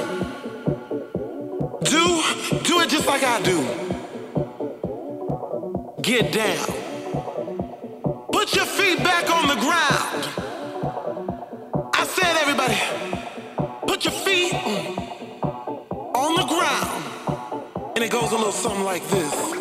do 1.84 2.24
do 2.64 2.80
it 2.80 2.90
just 2.90 3.06
like 3.06 3.22
I 3.24 3.40
do. 3.44 3.62
Get 6.02 6.34
down. 6.34 6.66
Put 8.32 8.56
your 8.56 8.66
feet 8.66 8.98
back 9.04 9.30
on 9.30 9.48
the 9.48 9.58
ground. 9.58 10.28
I 11.94 12.04
said, 12.08 12.36
everybody, 12.36 12.80
put 13.86 14.06
your 14.06 14.14
feet 14.14 14.56
on 16.16 16.34
the 16.34 16.46
ground. 16.48 17.94
And 17.96 18.04
it 18.04 18.10
goes 18.10 18.32
a 18.32 18.38
little 18.38 18.52
something 18.52 18.86
like 18.86 19.08
this. 19.10 19.61